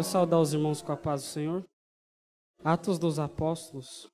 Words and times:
Quero 0.00 0.08
saudar 0.08 0.40
os 0.40 0.54
irmãos 0.54 0.80
com 0.80 0.92
a 0.92 0.96
paz 0.96 1.20
do 1.20 1.26
Senhor. 1.26 1.68
Atos 2.64 2.98
dos 2.98 3.18
Apóstolos, 3.18 4.10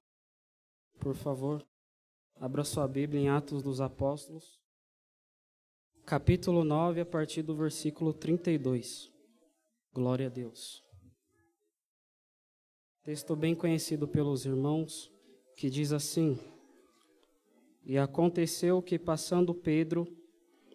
por 0.99 1.15
favor. 1.15 1.65
Abra 2.41 2.65
sua 2.65 2.89
Bíblia 2.89 3.21
em 3.21 3.29
Atos 3.29 3.63
dos 3.63 3.81
Apóstolos, 3.81 4.59
capítulo 6.05 6.65
9, 6.65 7.03
a 7.03 7.07
partir 7.07 7.43
do 7.43 7.55
versículo 7.55 8.13
32. 8.13 9.13
Glória 9.95 10.27
a 10.27 10.29
Deus. 10.29 10.83
Texto 13.05 13.37
bem 13.37 13.55
conhecido 13.55 14.09
pelos 14.09 14.45
irmãos, 14.45 15.09
que 15.57 15.71
diz 15.71 15.93
assim: 15.93 16.37
E 17.85 17.97
aconteceu 17.97 18.83
que, 18.83 18.99
passando 18.99 19.55
Pedro 19.55 20.05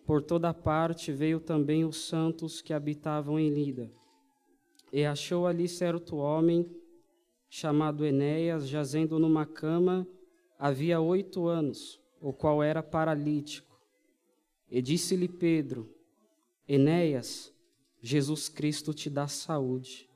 por 0.06 0.24
toda 0.24 0.54
parte, 0.54 1.12
veio 1.12 1.42
também 1.42 1.84
os 1.84 2.08
santos 2.08 2.62
que 2.62 2.72
habitavam 2.72 3.38
em 3.38 3.50
Lida 3.50 3.92
e 4.92 5.06
achou 5.06 5.48
ali 5.48 5.68
certo 5.68 6.18
homem 6.18 6.70
chamado 7.50 8.06
Enéas, 8.06 8.68
jazendo 8.68 9.20
numa 9.20 9.46
cama 9.46 10.08
havia 10.58 11.02
oito 11.02 11.48
anos, 11.48 12.00
o 12.22 12.32
qual 12.32 12.62
era 12.62 12.84
paralítico. 12.84 13.80
E 14.70 14.82
disse-lhe 14.82 15.28
Pedro: 15.28 15.90
Enéas, 16.68 17.54
Jesus 18.00 18.48
Cristo 18.48 18.94
te 18.94 19.10
dá 19.10 19.28
saúde. 19.28 20.10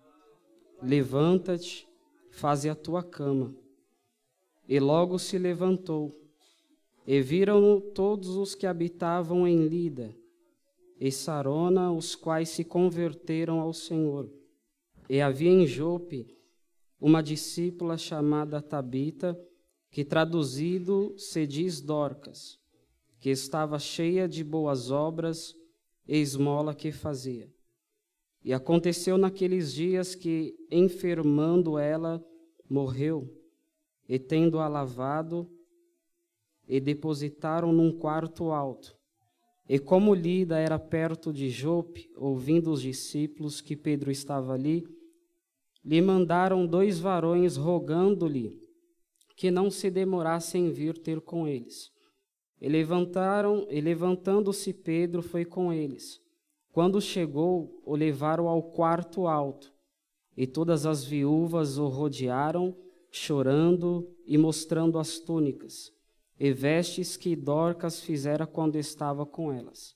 Levanta-te, 0.82 1.88
faze 2.30 2.70
a 2.70 2.76
tua 2.76 3.04
cama. 3.04 3.56
E 4.68 4.80
logo 4.80 5.18
se 5.18 5.38
levantou. 5.38 6.16
E 7.08 7.22
viram-no 7.22 7.82
todos 7.82 8.30
os 8.30 8.56
que 8.56 8.66
habitavam 8.66 9.48
em 9.48 9.68
Lida 9.68 10.16
e 11.00 11.12
Sarona, 11.12 11.92
os 11.92 12.16
quais 12.16 12.50
se 12.50 12.64
converteram 12.64 13.60
ao 13.60 13.73
Senhor. 13.73 14.30
E 15.09 15.22
havia 15.22 15.52
em 15.52 15.67
Jope 15.67 16.25
uma 17.00 17.22
discípula 17.22 17.98
chamada 17.98 18.61
Tabita, 18.61 19.39
que 19.92 20.03
traduzido 20.03 21.14
se 21.17 21.45
diz 21.45 21.80
Dorcas, 21.80 22.58
que 23.20 23.30
estava 23.30 23.78
cheia 23.78 24.28
de 24.28 24.44
boas 24.44 24.89
obras 24.92 25.53
e 26.08 26.17
esmola 26.17 26.73
que 26.73 26.92
fazia. 26.92 27.50
E 28.44 28.53
aconteceu 28.53 29.17
naqueles 29.17 29.73
dias 29.73 30.16
que, 30.16 30.56
enfermando 30.72 31.78
ela, 31.78 32.23
morreu, 32.70 33.28
e 34.08 34.20
tendo-a 34.20 34.67
lavado, 34.67 35.50
e 36.67 36.80
depositaram 36.80 37.72
num 37.72 37.98
quarto 37.98 38.52
alto. 38.52 38.95
E 39.67 39.80
como 39.80 40.14
Lida 40.14 40.59
era 40.59 40.78
perto 40.78 41.33
de 41.33 41.50
Jope, 41.50 42.08
ouvindo 42.16 42.72
os 42.72 42.81
discípulos 42.81 43.61
que 43.61 43.76
Pedro 43.76 44.11
estava 44.11 44.53
ali, 44.53 44.83
lhe 45.86 46.02
mandaram 46.02 46.66
dois 46.66 47.00
varões 47.00 47.55
rogando-lhe 47.55 48.59
que 49.38 49.52
não 49.52 49.69
se 49.69 49.92
demorasse 49.92 50.58
em 50.58 50.72
vir 50.72 50.97
ter 50.97 51.22
com 51.22 51.47
eles. 51.47 51.92
E 52.59 52.67
levantaram, 52.67 53.67
e 53.69 53.80
levantando-se 53.80 54.73
Pedro 54.73 55.22
foi 55.22 55.45
com 55.45 55.72
eles. 55.72 56.19
Quando 56.72 57.00
chegou, 57.00 57.81
o 57.86 57.95
levaram 57.95 58.47
ao 58.47 58.64
quarto 58.72 59.27
alto, 59.27 59.73
e 60.36 60.47
todas 60.47 60.86
as 60.86 61.03
viúvas 61.03 61.77
o 61.77 61.88
rodearam, 61.88 62.75
chorando 63.11 64.09
e 64.25 64.38
mostrando 64.38 64.97
as 64.97 65.20
túnicas 65.20 65.95
e 66.39 66.52
vestes 66.52 67.16
que 67.16 67.36
Dorcas 67.36 68.02
fizera 68.02 68.45
quando 68.45 68.75
estava 68.75 69.25
com 69.25 69.52
elas. 69.52 69.95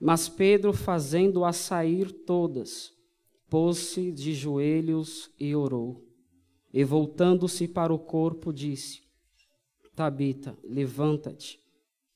Mas 0.00 0.28
Pedro, 0.28 0.72
fazendo-a 0.72 1.52
sair 1.52 2.12
todas, 2.12 2.92
pôs-se 3.48 4.12
de 4.12 4.34
joelhos 4.34 5.30
e 5.38 5.54
orou. 5.54 6.04
E 6.72 6.84
voltando-se 6.84 7.66
para 7.66 7.92
o 7.92 7.98
corpo, 7.98 8.52
disse: 8.52 9.02
Tabita, 9.94 10.56
levanta-te. 10.62 11.58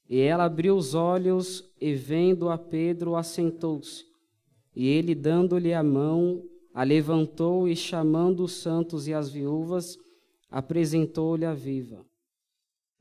E 0.08 0.20
ela 0.20 0.44
abriu 0.44 0.76
os 0.76 0.94
olhos 0.94 1.64
e, 1.80 1.94
vendo 1.94 2.50
a 2.50 2.58
Pedro, 2.58 3.16
assentou-se. 3.16 4.04
E 4.76 4.86
ele, 4.86 5.14
dando-lhe 5.14 5.72
a 5.72 5.82
mão, 5.82 6.42
a 6.74 6.82
levantou 6.82 7.66
e, 7.66 7.74
chamando 7.74 8.44
os 8.44 8.52
santos 8.52 9.08
e 9.08 9.14
as 9.14 9.30
viúvas, 9.30 9.96
apresentou-lhe 10.50 11.46
a 11.46 11.54
viva. 11.54 12.04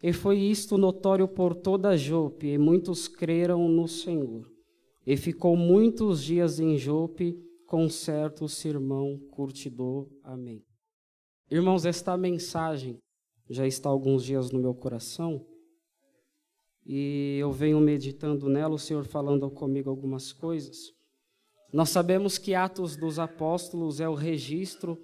E 0.02 0.14
foi 0.14 0.40
isto 0.40 0.78
notório 0.78 1.28
por 1.28 1.54
toda 1.54 1.98
Jope, 1.98 2.48
e 2.48 2.58
muitos 2.58 3.08
creram 3.08 3.68
no 3.68 3.88
Senhor. 3.88 4.50
E 5.06 5.18
ficou 5.18 5.56
muitos 5.56 6.24
dias 6.24 6.60
em 6.60 6.78
Jope 6.78 7.38
com 7.72 7.88
certo 7.88 8.50
sermão 8.50 9.18
curtidor. 9.32 10.06
Amém. 10.26 10.62
Irmãos, 11.50 11.86
esta 11.86 12.18
mensagem 12.18 13.00
já 13.50 13.66
está 13.66 13.88
alguns 13.88 14.26
dias 14.26 14.52
no 14.52 14.60
meu 14.60 14.76
coração 14.76 15.48
e 16.86 17.38
eu 17.40 17.50
venho 17.50 17.80
meditando 17.80 18.50
nela, 18.50 18.76
o 18.76 18.78
Senhor 18.78 19.06
falando 19.06 19.50
comigo 19.50 19.90
algumas 19.90 20.34
coisas. 20.34 20.92
Nós 21.72 21.90
sabemos 21.90 22.38
que 22.38 22.54
Atos 22.54 22.98
dos 22.98 23.18
Apóstolos 23.18 24.02
é 24.02 24.10
o 24.10 24.16
registro 24.16 25.02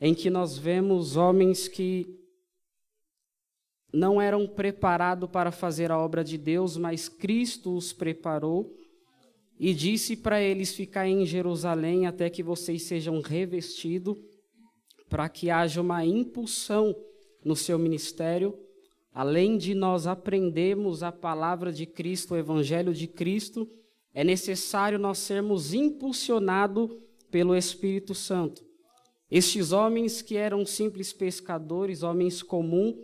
em 0.00 0.14
que 0.14 0.30
nós 0.30 0.56
vemos 0.56 1.18
homens 1.18 1.68
que 1.68 2.18
não 3.92 4.22
eram 4.22 4.48
preparados 4.48 5.28
para 5.28 5.52
fazer 5.52 5.92
a 5.92 5.98
obra 5.98 6.24
de 6.24 6.38
Deus, 6.38 6.78
mas 6.78 7.10
Cristo 7.10 7.76
os 7.76 7.92
preparou 7.92 8.74
e 9.58 9.72
disse 9.72 10.16
para 10.16 10.40
eles 10.40 10.74
ficar 10.74 11.08
em 11.08 11.24
Jerusalém 11.24 12.06
até 12.06 12.28
que 12.28 12.42
vocês 12.42 12.82
sejam 12.82 13.20
revestidos, 13.20 14.16
para 15.08 15.28
que 15.28 15.50
haja 15.50 15.80
uma 15.80 16.04
impulsão 16.04 16.94
no 17.44 17.56
seu 17.56 17.78
ministério. 17.78 18.58
Além 19.12 19.56
de 19.56 19.74
nós 19.74 20.06
aprendermos 20.06 21.02
a 21.02 21.10
palavra 21.10 21.72
de 21.72 21.86
Cristo, 21.86 22.34
o 22.34 22.36
evangelho 22.36 22.92
de 22.92 23.06
Cristo, 23.06 23.66
é 24.12 24.22
necessário 24.22 24.98
nós 24.98 25.18
sermos 25.18 25.72
impulsionados 25.72 26.90
pelo 27.30 27.56
Espírito 27.56 28.14
Santo. 28.14 28.62
Estes 29.30 29.72
homens 29.72 30.22
que 30.22 30.36
eram 30.36 30.64
simples 30.64 31.12
pescadores, 31.12 32.02
homens 32.02 32.42
comuns, 32.42 32.94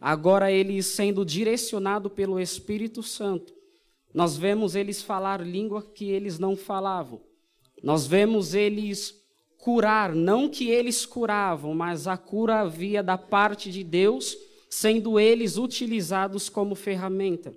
agora 0.00 0.50
eles 0.50 0.86
sendo 0.86 1.24
direcionados 1.24 2.12
pelo 2.12 2.40
Espírito 2.40 3.02
Santo, 3.02 3.54
nós 4.18 4.36
vemos 4.36 4.74
eles 4.74 5.00
falar 5.00 5.40
língua 5.40 5.80
que 5.80 6.10
eles 6.10 6.40
não 6.40 6.56
falavam. 6.56 7.20
Nós 7.84 8.04
vemos 8.04 8.52
eles 8.52 9.14
curar, 9.58 10.12
não 10.12 10.48
que 10.48 10.68
eles 10.68 11.06
curavam, 11.06 11.72
mas 11.72 12.08
a 12.08 12.16
cura 12.16 12.58
havia 12.58 13.00
da 13.00 13.16
parte 13.16 13.70
de 13.70 13.84
Deus, 13.84 14.36
sendo 14.68 15.20
eles 15.20 15.56
utilizados 15.56 16.48
como 16.48 16.74
ferramenta. 16.74 17.54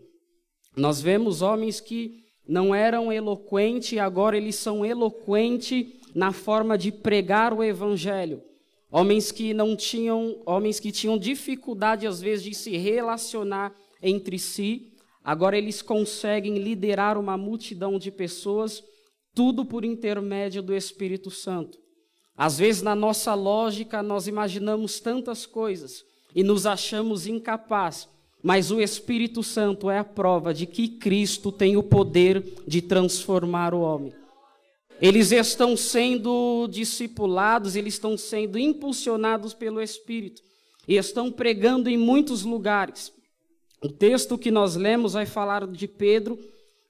Nós 0.77 1.01
vemos 1.01 1.41
homens 1.41 1.79
que 1.81 2.25
não 2.47 2.75
eram 2.75 3.11
eloquentes, 3.11 3.97
agora 3.97 4.38
eles 4.38 4.53
são 4.53 4.85
eloquentes 4.85 5.88
na 6.13 6.31
forma 6.31 6.78
de 6.78 6.91
pregar 6.91 7.55
o 7.55 7.63
evangelho. 7.63 8.39
Homens 8.91 9.31
que 9.31 9.51
não 9.51 9.75
tinham, 9.75 10.39
homens 10.45 10.79
que 10.79 10.91
tinham 10.91 11.17
dificuldade 11.17 12.05
às 12.05 12.22
vezes 12.22 12.45
de 12.45 12.53
se 12.53 12.78
relacionar 12.78 13.73
entre 13.99 14.38
si, 14.38 14.91
Agora 15.24 15.58
eles 15.58 15.82
conseguem 15.82 16.58
liderar 16.58 17.18
uma 17.18 17.38
multidão 17.38 18.00
de 18.00 18.12
pessoas, 18.12 18.84
tudo 19.36 19.64
por 19.64 19.86
intermédio 19.86 20.62
do 20.62 20.76
Espírito 20.76 21.30
Santo. 21.30 21.78
Às 22.36 22.58
vezes, 22.58 22.82
na 22.82 22.96
nossa 22.96 23.34
lógica, 23.34 24.02
nós 24.02 24.28
imaginamos 24.28 25.00
tantas 25.00 25.46
coisas 25.46 26.04
e 26.34 26.44
nos 26.44 26.66
achamos 26.66 27.28
incapazes, 27.28 28.08
mas 28.42 28.72
o 28.72 28.82
Espírito 28.82 29.44
Santo 29.44 29.90
é 29.90 30.00
a 30.00 30.04
prova 30.04 30.54
de 30.54 30.66
que 30.66 30.88
Cristo 30.88 31.52
tem 31.52 31.78
o 31.78 31.84
poder 31.84 32.44
de 32.66 32.82
transformar 32.82 33.74
o 33.74 33.82
homem. 33.82 34.14
Eles 35.00 35.32
estão 35.32 35.76
sendo 35.76 36.67
discipulados, 36.67 37.76
eles 37.76 37.96
estão 37.96 38.17
sendo 38.17 38.58
impulsionados 38.58 39.53
pelo 39.53 39.82
Espírito 39.82 40.41
e 40.88 40.96
estão 40.96 41.32
pregando 41.32 41.90
em 41.90 41.97
muitos 41.97 42.44
lugares. 42.44 43.12
O 43.83 43.89
texto 43.89 44.37
que 44.37 44.51
nós 44.51 44.75
lemos 44.75 45.13
vai 45.13 45.25
falar 45.25 45.66
de 45.66 45.87
Pedro, 45.87 46.37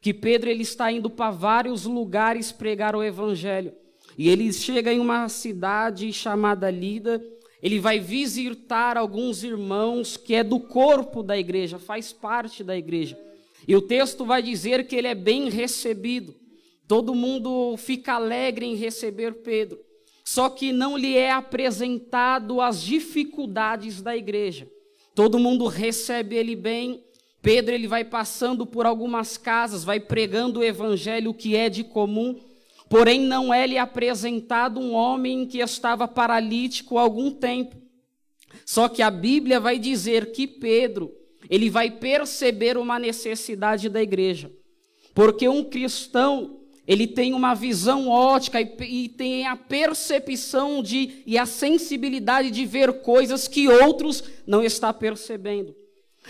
que 0.01 0.13
Pedro 0.13 0.49
ele 0.49 0.63
está 0.63 0.91
indo 0.91 1.09
para 1.09 1.31
vários 1.31 1.85
lugares 1.85 2.51
pregar 2.51 2.95
o 2.95 3.03
evangelho. 3.03 3.71
E 4.17 4.27
ele 4.27 4.51
chega 4.51 4.91
em 4.91 4.99
uma 4.99 5.29
cidade 5.29 6.11
chamada 6.11 6.69
Lida, 6.69 7.23
ele 7.63 7.79
vai 7.79 7.99
visitar 7.99 8.97
alguns 8.97 9.41
irmãos 9.41 10.17
que 10.17 10.35
é 10.35 10.43
do 10.43 10.59
corpo 10.59 11.23
da 11.23 11.37
igreja, 11.37 11.79
faz 11.79 12.11
parte 12.11 12.61
da 12.63 12.75
igreja. 12.75 13.17
E 13.65 13.73
o 13.73 13.81
texto 13.81 14.25
vai 14.25 14.41
dizer 14.41 14.85
que 14.85 14.95
ele 14.95 15.07
é 15.07 15.15
bem 15.15 15.49
recebido. 15.49 16.35
Todo 16.87 17.15
mundo 17.15 17.77
fica 17.77 18.15
alegre 18.15 18.65
em 18.65 18.75
receber 18.75 19.35
Pedro. 19.35 19.79
Só 20.25 20.49
que 20.49 20.73
não 20.73 20.97
lhe 20.97 21.15
é 21.15 21.31
apresentado 21.31 22.59
as 22.59 22.81
dificuldades 22.81 24.01
da 24.01 24.17
igreja. 24.17 24.67
Todo 25.21 25.37
mundo 25.37 25.67
recebe 25.67 26.35
ele 26.35 26.55
bem. 26.55 27.03
Pedro 27.43 27.75
ele 27.75 27.87
vai 27.87 28.03
passando 28.03 28.65
por 28.65 28.87
algumas 28.87 29.37
casas, 29.37 29.83
vai 29.83 29.99
pregando 29.99 30.61
o 30.61 30.63
evangelho 30.63 31.31
que 31.31 31.55
é 31.55 31.69
de 31.69 31.83
comum. 31.83 32.39
Porém, 32.89 33.19
não 33.21 33.53
é 33.53 33.67
lhe 33.67 33.77
apresentado 33.77 34.79
um 34.79 34.93
homem 34.95 35.45
que 35.45 35.59
estava 35.59 36.07
paralítico 36.07 36.97
há 36.97 37.01
algum 37.01 37.29
tempo. 37.29 37.75
Só 38.65 38.89
que 38.89 39.03
a 39.03 39.11
Bíblia 39.11 39.59
vai 39.59 39.77
dizer 39.77 40.31
que 40.31 40.47
Pedro, 40.47 41.13
ele 41.47 41.69
vai 41.69 41.91
perceber 41.91 42.75
uma 42.75 42.97
necessidade 42.97 43.89
da 43.89 44.01
igreja. 44.01 44.51
Porque 45.13 45.47
um 45.47 45.63
cristão, 45.63 46.60
ele 46.91 47.07
tem 47.07 47.33
uma 47.33 47.53
visão 47.53 48.09
ótica 48.09 48.59
e, 48.59 48.75
e, 48.81 49.07
tem 49.07 49.47
a 49.47 49.55
percepção 49.55 50.83
de 50.83 51.23
e 51.25 51.37
a 51.37 51.45
sensibilidade 51.45 52.51
de 52.51 52.65
ver 52.65 53.01
coisas 53.01 53.47
que 53.47 53.69
outros 53.69 54.21
não 54.45 54.61
estão 54.61 54.91
percebendo. 54.91 55.73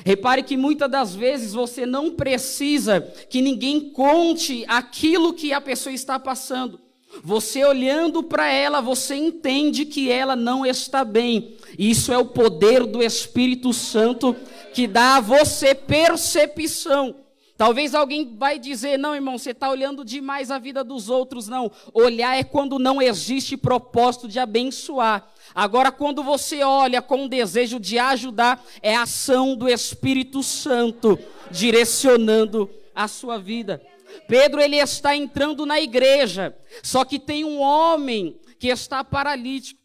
Repare 0.05 0.43
que 0.43 0.55
muitas 0.55 0.87
das 0.87 1.15
vezes 1.15 1.51
você 1.51 1.83
não 1.83 2.11
precisa 2.11 3.01
que 3.27 3.41
ninguém 3.41 3.89
conte 3.89 4.63
aquilo 4.67 5.33
que 5.33 5.51
a 5.51 5.59
pessoa 5.59 5.93
está 5.93 6.19
passando. 6.19 6.79
Você 7.23 7.65
olhando 7.65 8.21
para 8.21 8.47
ela, 8.47 8.81
você 8.81 9.15
entende 9.15 9.83
que 9.83 10.11
ela 10.11 10.35
não 10.35 10.63
está 10.63 11.03
bem. 11.03 11.57
Isso 11.75 12.13
é 12.13 12.19
o 12.19 12.25
poder 12.25 12.85
do 12.85 13.01
Espírito 13.01 13.73
Santo 13.73 14.35
que 14.75 14.85
dá 14.85 15.15
a 15.15 15.21
você 15.21 15.73
percepção. 15.73 17.15
Talvez 17.61 17.93
alguém 17.93 18.35
vai 18.35 18.57
dizer, 18.57 18.97
não, 18.97 19.13
irmão, 19.13 19.37
você 19.37 19.51
está 19.51 19.69
olhando 19.69 20.03
demais 20.03 20.49
a 20.49 20.57
vida 20.57 20.83
dos 20.83 21.09
outros. 21.09 21.47
Não, 21.47 21.71
olhar 21.93 22.35
é 22.35 22.43
quando 22.43 22.79
não 22.79 22.99
existe 22.99 23.55
propósito 23.55 24.27
de 24.27 24.39
abençoar. 24.39 25.31
Agora, 25.53 25.91
quando 25.91 26.23
você 26.23 26.63
olha 26.63 27.03
com 27.03 27.25
o 27.25 27.29
desejo 27.29 27.79
de 27.79 27.99
ajudar, 27.99 28.65
é 28.81 28.95
a 28.95 29.03
ação 29.03 29.55
do 29.55 29.69
Espírito 29.69 30.41
Santo 30.41 31.19
direcionando 31.51 32.67
a 32.95 33.07
sua 33.07 33.37
vida. 33.37 33.79
Pedro 34.27 34.59
ele 34.59 34.77
está 34.77 35.15
entrando 35.15 35.63
na 35.63 35.79
igreja, 35.79 36.57
só 36.81 37.05
que 37.05 37.19
tem 37.19 37.45
um 37.45 37.61
homem 37.61 38.39
que 38.57 38.69
está 38.69 39.03
paralítico. 39.03 39.79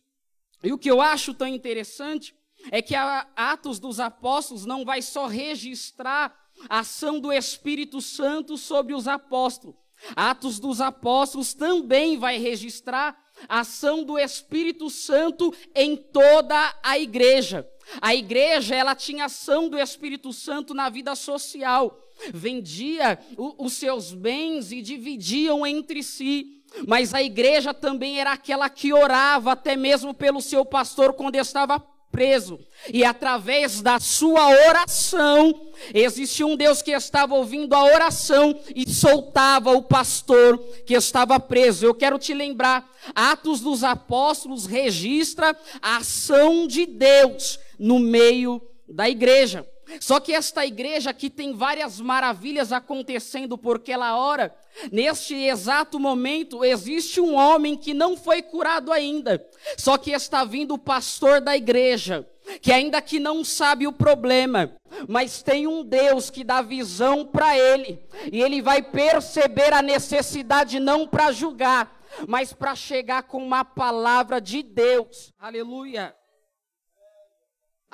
E 0.64 0.72
o 0.72 0.78
que 0.78 0.90
eu 0.90 1.02
acho 1.02 1.34
tão 1.34 1.46
interessante 1.46 2.34
é 2.70 2.80
que 2.80 2.94
a 2.94 3.26
Atos 3.36 3.78
dos 3.78 4.00
Apóstolos 4.00 4.64
não 4.64 4.82
vai 4.82 5.02
só 5.02 5.26
registrar 5.26 6.45
a 6.68 6.80
ação 6.80 7.18
do 7.18 7.32
Espírito 7.32 8.00
Santo 8.00 8.56
sobre 8.56 8.94
os 8.94 9.08
apóstolos. 9.08 9.76
Atos 10.14 10.60
dos 10.60 10.80
Apóstolos 10.80 11.54
também 11.54 12.18
vai 12.18 12.38
registrar 12.38 13.16
a 13.48 13.60
ação 13.60 14.04
do 14.04 14.18
Espírito 14.18 14.88
Santo 14.88 15.54
em 15.74 15.96
toda 15.96 16.74
a 16.82 16.98
igreja. 16.98 17.68
A 18.00 18.14
igreja, 18.14 18.74
ela 18.74 18.94
tinha 18.94 19.26
ação 19.26 19.68
do 19.68 19.78
Espírito 19.78 20.32
Santo 20.32 20.74
na 20.74 20.88
vida 20.88 21.14
social. 21.14 22.00
Vendia 22.32 23.18
o, 23.36 23.64
os 23.64 23.74
seus 23.74 24.12
bens 24.12 24.72
e 24.72 24.80
dividiam 24.80 25.66
entre 25.66 26.02
si. 26.02 26.62
Mas 26.86 27.14
a 27.14 27.22
igreja 27.22 27.72
também 27.72 28.20
era 28.20 28.32
aquela 28.32 28.68
que 28.68 28.92
orava 28.92 29.52
até 29.52 29.76
mesmo 29.76 30.12
pelo 30.12 30.42
seu 30.42 30.64
pastor 30.64 31.14
quando 31.14 31.36
estava 31.36 31.82
preso. 32.16 32.58
E 32.90 33.04
através 33.04 33.82
da 33.82 34.00
sua 34.00 34.48
oração, 34.48 35.68
existia 35.92 36.46
um 36.46 36.56
Deus 36.56 36.80
que 36.80 36.92
estava 36.92 37.34
ouvindo 37.34 37.74
a 37.74 37.84
oração 37.84 38.58
e 38.74 38.90
soltava 38.90 39.72
o 39.72 39.82
pastor 39.82 40.56
que 40.86 40.94
estava 40.94 41.38
preso. 41.38 41.84
Eu 41.84 41.94
quero 41.94 42.18
te 42.18 42.32
lembrar, 42.32 42.90
Atos 43.14 43.60
dos 43.60 43.84
Apóstolos 43.84 44.64
registra 44.64 45.54
a 45.82 45.98
ação 45.98 46.66
de 46.66 46.86
Deus 46.86 47.58
no 47.78 47.98
meio 47.98 48.62
da 48.88 49.10
igreja. 49.10 49.66
Só 50.00 50.18
que 50.20 50.32
esta 50.32 50.66
igreja 50.66 51.10
aqui 51.10 51.30
tem 51.30 51.52
várias 51.52 52.00
maravilhas 52.00 52.72
acontecendo 52.72 53.56
porque 53.56 53.92
ela 53.92 54.18
ora. 54.18 54.54
Neste 54.90 55.34
exato 55.34 55.98
momento 55.98 56.64
existe 56.64 57.20
um 57.20 57.34
homem 57.34 57.76
que 57.76 57.94
não 57.94 58.16
foi 58.16 58.42
curado 58.42 58.92
ainda. 58.92 59.44
Só 59.78 59.96
que 59.96 60.10
está 60.10 60.44
vindo 60.44 60.74
o 60.74 60.78
pastor 60.78 61.40
da 61.40 61.56
igreja, 61.56 62.28
que 62.60 62.72
ainda 62.72 63.00
que 63.00 63.18
não 63.18 63.44
sabe 63.44 63.86
o 63.86 63.92
problema, 63.92 64.74
mas 65.08 65.42
tem 65.42 65.66
um 65.66 65.84
Deus 65.84 66.30
que 66.30 66.44
dá 66.44 66.62
visão 66.62 67.24
para 67.24 67.56
ele, 67.56 68.00
e 68.30 68.42
ele 68.42 68.60
vai 68.60 68.82
perceber 68.82 69.72
a 69.72 69.82
necessidade 69.82 70.78
não 70.78 71.06
para 71.06 71.32
julgar, 71.32 72.00
mas 72.26 72.52
para 72.52 72.74
chegar 72.74 73.24
com 73.24 73.38
uma 73.38 73.64
palavra 73.64 74.40
de 74.40 74.62
Deus. 74.62 75.32
Aleluia. 75.38 76.14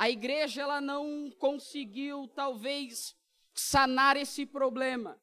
A 0.02 0.10
igreja 0.10 0.62
ela 0.62 0.80
não 0.80 1.30
conseguiu 1.38 2.26
talvez 2.34 3.14
sanar 3.54 4.16
esse 4.16 4.44
problema. 4.44 5.16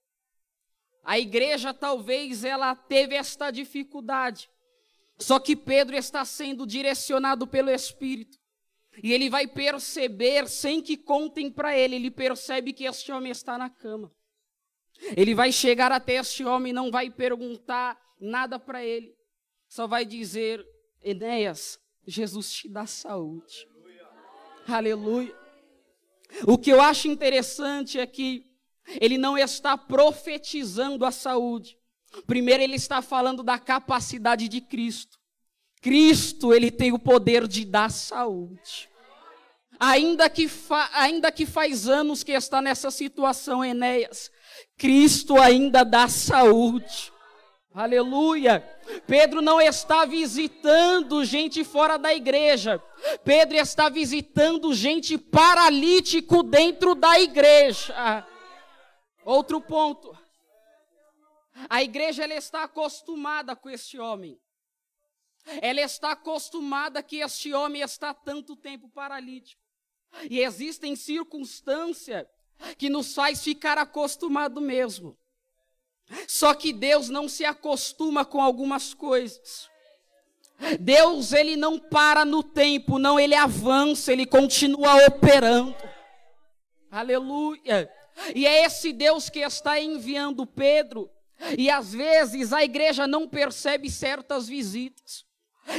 A 1.04 1.20
igreja 1.20 1.74
talvez 1.74 2.46
ela 2.46 2.74
teve 2.74 3.14
esta 3.14 3.52
dificuldade. 3.52 4.50
Só 5.18 5.38
que 5.38 5.54
Pedro 5.54 5.98
está 5.98 6.24
sendo 6.24 6.66
direcionado 6.66 7.46
pelo 7.46 7.70
Espírito. 7.70 8.40
E 9.04 9.12
ele 9.12 9.30
vai 9.30 9.48
perceber, 9.48 10.48
sem 10.48 10.82
que 10.82 10.96
contem 10.96 11.52
para 11.52 11.78
ele, 11.78 11.98
ele 11.98 12.10
percebe 12.10 12.72
que 12.72 12.86
este 12.86 13.12
homem 13.12 13.34
está 13.34 13.58
na 13.58 13.70
cama. 13.70 14.10
Ele 15.14 15.36
vai 15.36 15.52
chegar 15.52 15.92
até 15.92 16.14
este 16.14 16.46
homem, 16.46 16.72
não 16.72 16.90
vai 16.90 17.10
perguntar 17.10 18.00
nada 18.18 18.58
para 18.58 18.82
ele. 18.82 19.14
Só 19.68 19.88
vai 19.88 20.06
dizer: 20.06 20.66
Enéas, 21.02 21.78
Jesus 22.08 22.54
te 22.54 22.70
dá 22.70 22.86
saúde. 22.86 23.69
Aleluia. 24.72 25.36
O 26.46 26.58
que 26.58 26.70
eu 26.72 26.82
acho 26.82 27.08
interessante 27.08 28.00
é 28.00 28.06
que 28.06 28.46
ele 29.00 29.18
não 29.18 29.38
está 29.38 29.78
profetizando 29.78 31.06
a 31.06 31.12
saúde. 31.12 31.78
Primeiro, 32.26 32.64
ele 32.64 32.76
está 32.76 33.02
falando 33.02 33.44
da 33.44 33.58
capacidade 33.60 34.48
de 34.48 34.62
Cristo. 34.62 35.18
Cristo, 35.82 36.54
ele 36.54 36.72
tem 36.72 36.92
o 36.92 37.00
poder 37.00 37.48
de 37.48 37.66
dar 37.66 37.90
saúde. 37.90 38.90
Ainda 39.80 40.30
que, 40.30 40.50
ainda 40.94 41.32
que 41.32 41.46
faz 41.46 41.88
anos 41.88 42.24
que 42.24 42.34
está 42.34 42.62
nessa 42.62 42.92
situação, 42.92 43.64
Enéas, 43.64 44.30
Cristo 44.78 45.40
ainda 45.40 45.84
dá 45.84 46.08
saúde. 46.08 47.14
Aleluia. 47.74 48.62
Pedro 49.06 49.42
não 49.42 49.62
está 49.62 50.04
visitando 50.06 51.24
gente 51.24 51.64
fora 51.64 51.98
da 51.98 52.14
igreja. 52.14 52.82
Pedro 53.24 53.58
está 53.58 53.90
visitando 53.90 54.74
gente 54.74 55.18
paralítico 55.18 56.42
dentro 56.42 56.96
da 56.96 57.20
igreja. 57.20 58.26
Outro 59.24 59.62
ponto. 59.62 60.18
A 61.70 61.84
igreja 61.84 62.24
ela 62.24 62.34
está 62.34 62.64
acostumada 62.64 63.56
com 63.56 63.70
este 63.70 64.00
homem. 64.00 64.40
Ela 65.62 65.82
está 65.82 66.12
acostumada 66.12 67.04
que 67.04 67.18
este 67.18 67.54
homem 67.54 67.82
está 67.82 68.14
tanto 68.14 68.56
tempo 68.56 68.90
paralítico. 68.90 69.62
E 70.30 70.40
existem 70.40 70.96
circunstâncias 70.96 72.26
que 72.78 72.90
nos 72.90 73.14
faz 73.14 73.44
ficar 73.44 73.78
acostumado 73.78 74.60
mesmo. 74.60 75.18
Só 76.28 76.54
que 76.54 76.74
Deus 76.74 77.10
não 77.10 77.30
se 77.30 77.46
acostuma 77.46 78.26
com 78.26 78.42
algumas 78.42 78.94
coisas. 78.94 79.70
Deus, 80.80 81.32
ele 81.32 81.56
não 81.56 81.80
para 81.80 82.26
no 82.26 82.44
tempo, 82.44 83.00
não, 83.00 83.20
ele 83.20 83.36
avança, 83.36 84.12
ele 84.12 84.26
continua 84.26 85.06
operando. 85.08 85.76
Aleluia. 86.92 87.90
E 88.36 88.46
é 88.46 88.66
esse 88.66 88.92
Deus 88.92 89.30
que 89.30 89.40
está 89.40 89.80
enviando 89.80 90.46
Pedro. 90.46 91.10
E 91.58 91.70
às 91.70 91.94
vezes 91.94 92.52
a 92.52 92.64
igreja 92.64 93.08
não 93.08 93.28
percebe 93.28 93.90
certas 93.90 94.48
visitas. 94.48 95.26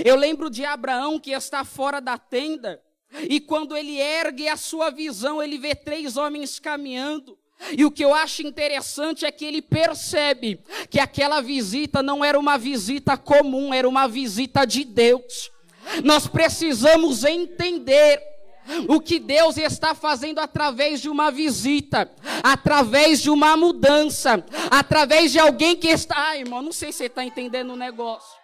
Eu 0.04 0.16
lembro 0.16 0.49
de 0.49 0.64
Abraão 0.64 1.18
que 1.18 1.32
está 1.32 1.64
fora 1.64 2.00
da 2.00 2.16
tenda. 2.16 2.82
E 3.28 3.40
quando 3.40 3.76
ele 3.76 3.99
ergue 3.99 4.49
a 4.49 4.56
sua 4.56 4.90
visão, 4.90 5.42
ele 5.42 5.58
vê 5.58 5.75
três 5.75 6.16
homens 6.16 6.58
caminhando. 6.58 7.38
E 7.76 7.85
o 7.85 7.90
que 7.90 8.05
eu 8.05 8.14
acho 8.14 8.43
interessante 8.43 9.25
é 9.25 9.31
que 9.31 9.45
ele 9.45 9.62
percebe 9.62 10.61
que 10.88 10.99
aquela 10.99 11.40
visita 11.40 12.02
não 12.02 12.25
era 12.25 12.38
uma 12.38 12.57
visita 12.57 13.17
comum, 13.17 13.73
era 13.73 13.88
uma 13.88 14.09
visita 14.09 14.64
de 14.64 14.85
Deus. 14.85 15.50
Nós 16.02 16.26
precisamos 16.26 17.25
entender 17.25 18.21
o 18.88 19.00
que 19.00 19.19
Deus 19.19 19.57
está 19.57 19.95
fazendo 19.95 20.38
através 20.38 21.00
de 21.00 21.09
uma 21.09 21.31
visita, 21.31 22.11
através 22.43 23.21
de 23.21 23.31
uma 23.31 23.57
mudança, 23.57 24.45
através 24.71 25.33
de 25.33 25.38
alguém 25.38 25.76
que 25.76 25.88
está. 25.88 26.17
Ai, 26.17 26.40
irmão, 26.40 26.62
não 26.62 26.73
sei 26.73 26.93
se 26.93 26.99
você 26.99 27.07
está 27.07 27.25
entendendo 27.25 27.73
o 27.73 27.76
negócio. 27.76 28.38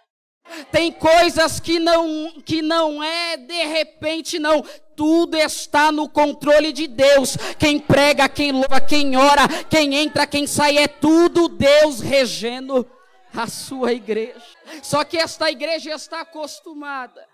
Tem 0.71 0.93
coisas 0.93 1.59
que 1.59 1.79
não, 1.79 2.31
que 2.45 2.63
não 2.63 3.03
é 3.03 3.37
de 3.37 3.65
repente, 3.65 4.39
não. 4.39 4.65
Tudo 4.97 5.37
está 5.37 5.93
no 5.93 6.09
controle 6.09 6.73
de 6.73 6.87
Deus. 6.87 7.37
Quem 7.59 7.79
prega, 7.79 8.29
quem 8.29 8.51
louva, 8.51 8.81
quem 8.81 9.17
ora, 9.17 9.47
quem 9.69 9.95
entra, 9.95 10.27
quem 10.27 10.47
sai, 10.47 10.79
é 10.79 10.89
tudo 10.89 11.49
Deus 11.49 12.01
regendo 12.01 12.91
a 13.35 13.47
sua 13.47 13.93
igreja. 13.93 14.43
Só 14.83 15.05
que 15.05 15.19
esta 15.19 15.51
igreja 15.51 15.95
está 15.95 16.23
acostumada. 16.23 17.29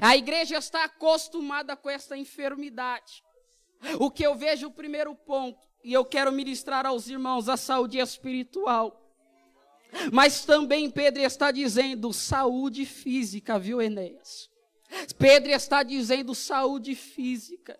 A 0.00 0.16
igreja 0.16 0.56
está 0.56 0.84
acostumada 0.84 1.76
com 1.76 1.90
esta 1.90 2.16
enfermidade. 2.16 3.22
O 3.98 4.10
que 4.10 4.24
eu 4.24 4.34
vejo, 4.34 4.68
o 4.68 4.72
primeiro 4.72 5.14
ponto, 5.14 5.58
e 5.82 5.92
eu 5.92 6.04
quero 6.04 6.32
ministrar 6.32 6.86
aos 6.86 7.08
irmãos 7.08 7.48
a 7.48 7.56
saúde 7.56 7.98
espiritual. 7.98 9.00
Mas 10.12 10.44
também 10.44 10.90
Pedro 10.90 11.22
está 11.22 11.50
dizendo 11.50 12.12
saúde 12.12 12.86
física, 12.86 13.58
viu, 13.58 13.82
Enéas? 13.82 14.48
Pedro 15.18 15.50
está 15.50 15.82
dizendo 15.82 16.34
saúde 16.34 16.94
física. 16.94 17.78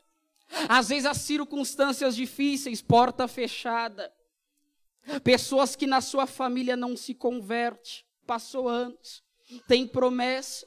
Às 0.68 0.88
vezes 0.88 1.06
as 1.06 1.18
circunstâncias 1.18 2.14
difíceis, 2.14 2.82
porta 2.82 3.26
fechada. 3.26 4.12
Pessoas 5.22 5.76
que 5.76 5.86
na 5.86 6.00
sua 6.00 6.26
família 6.26 6.76
não 6.76 6.96
se 6.96 7.14
converte, 7.14 8.06
passou 8.26 8.68
anos, 8.68 9.22
tem 9.68 9.86
promessa. 9.86 10.66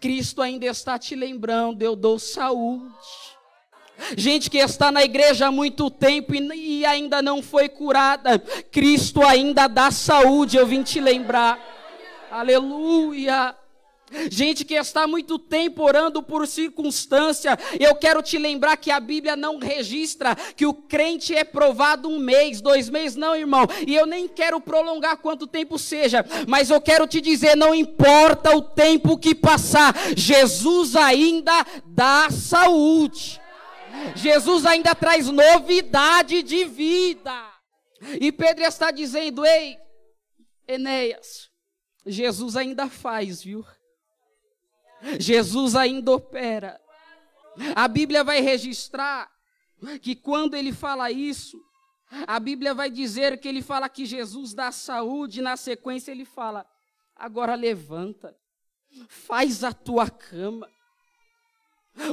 Cristo 0.00 0.40
ainda 0.40 0.66
está 0.66 0.98
te 0.98 1.16
lembrando, 1.16 1.82
eu 1.82 1.96
dou 1.96 2.18
saúde. 2.18 2.94
Gente 4.16 4.50
que 4.50 4.58
está 4.58 4.90
na 4.90 5.04
igreja 5.04 5.46
há 5.46 5.52
muito 5.52 5.90
tempo 5.90 6.34
e, 6.34 6.80
e 6.80 6.84
ainda 6.84 7.22
não 7.22 7.42
foi 7.42 7.68
curada, 7.68 8.38
Cristo 8.70 9.22
ainda 9.22 9.66
dá 9.66 9.90
saúde, 9.90 10.56
eu 10.56 10.66
vim 10.66 10.82
te 10.82 11.00
lembrar. 11.00 11.58
Aleluia. 12.30 13.56
Gente 14.30 14.64
que 14.64 14.74
está 14.74 15.06
muito 15.06 15.38
tempo 15.38 15.82
orando 15.82 16.22
por 16.22 16.46
circunstância, 16.46 17.58
eu 17.78 17.94
quero 17.94 18.22
te 18.22 18.38
lembrar 18.38 18.76
que 18.76 18.90
a 18.90 19.00
Bíblia 19.00 19.36
não 19.36 19.58
registra 19.58 20.34
que 20.34 20.66
o 20.66 20.74
crente 20.74 21.34
é 21.34 21.44
provado 21.44 22.08
um 22.08 22.18
mês, 22.18 22.60
dois 22.60 22.88
meses, 22.88 23.16
não, 23.16 23.36
irmão. 23.36 23.66
E 23.86 23.94
eu 23.94 24.06
nem 24.06 24.28
quero 24.28 24.60
prolongar 24.60 25.16
quanto 25.18 25.46
tempo 25.46 25.78
seja, 25.78 26.24
mas 26.46 26.70
eu 26.70 26.80
quero 26.80 27.06
te 27.06 27.20
dizer: 27.20 27.56
não 27.56 27.74
importa 27.74 28.56
o 28.56 28.62
tempo 28.62 29.18
que 29.18 29.34
passar, 29.34 29.94
Jesus 30.16 30.96
ainda 30.96 31.64
dá 31.86 32.28
saúde. 32.30 33.40
Jesus 34.14 34.66
ainda 34.66 34.94
traz 34.94 35.28
novidade 35.28 36.42
de 36.42 36.64
vida. 36.64 37.54
E 38.20 38.30
Pedro 38.32 38.64
está 38.64 38.90
dizendo: 38.90 39.44
ei, 39.44 39.78
Enéas, 40.66 41.50
Jesus 42.06 42.56
ainda 42.56 42.88
faz, 42.88 43.42
viu? 43.42 43.64
Jesus 45.18 45.74
ainda 45.74 46.12
opera. 46.12 46.80
A 47.74 47.86
Bíblia 47.86 48.24
vai 48.24 48.40
registrar 48.40 49.30
que 50.00 50.14
quando 50.16 50.54
ele 50.54 50.72
fala 50.72 51.10
isso, 51.10 51.60
a 52.26 52.38
Bíblia 52.38 52.74
vai 52.74 52.90
dizer 52.90 53.38
que 53.38 53.48
ele 53.48 53.62
fala 53.62 53.88
que 53.88 54.06
Jesus 54.06 54.54
dá 54.54 54.70
saúde, 54.72 55.42
na 55.42 55.56
sequência 55.56 56.10
ele 56.10 56.24
fala: 56.24 56.66
agora 57.14 57.54
levanta, 57.54 58.36
faz 59.08 59.64
a 59.64 59.72
tua 59.72 60.08
cama. 60.08 60.70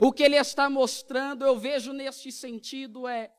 O 0.01 0.11
que 0.11 0.23
ele 0.23 0.35
está 0.35 0.69
mostrando, 0.69 1.43
eu 1.43 1.57
vejo 1.57 1.91
neste 1.93 2.31
sentido, 2.31 3.07
é: 3.07 3.31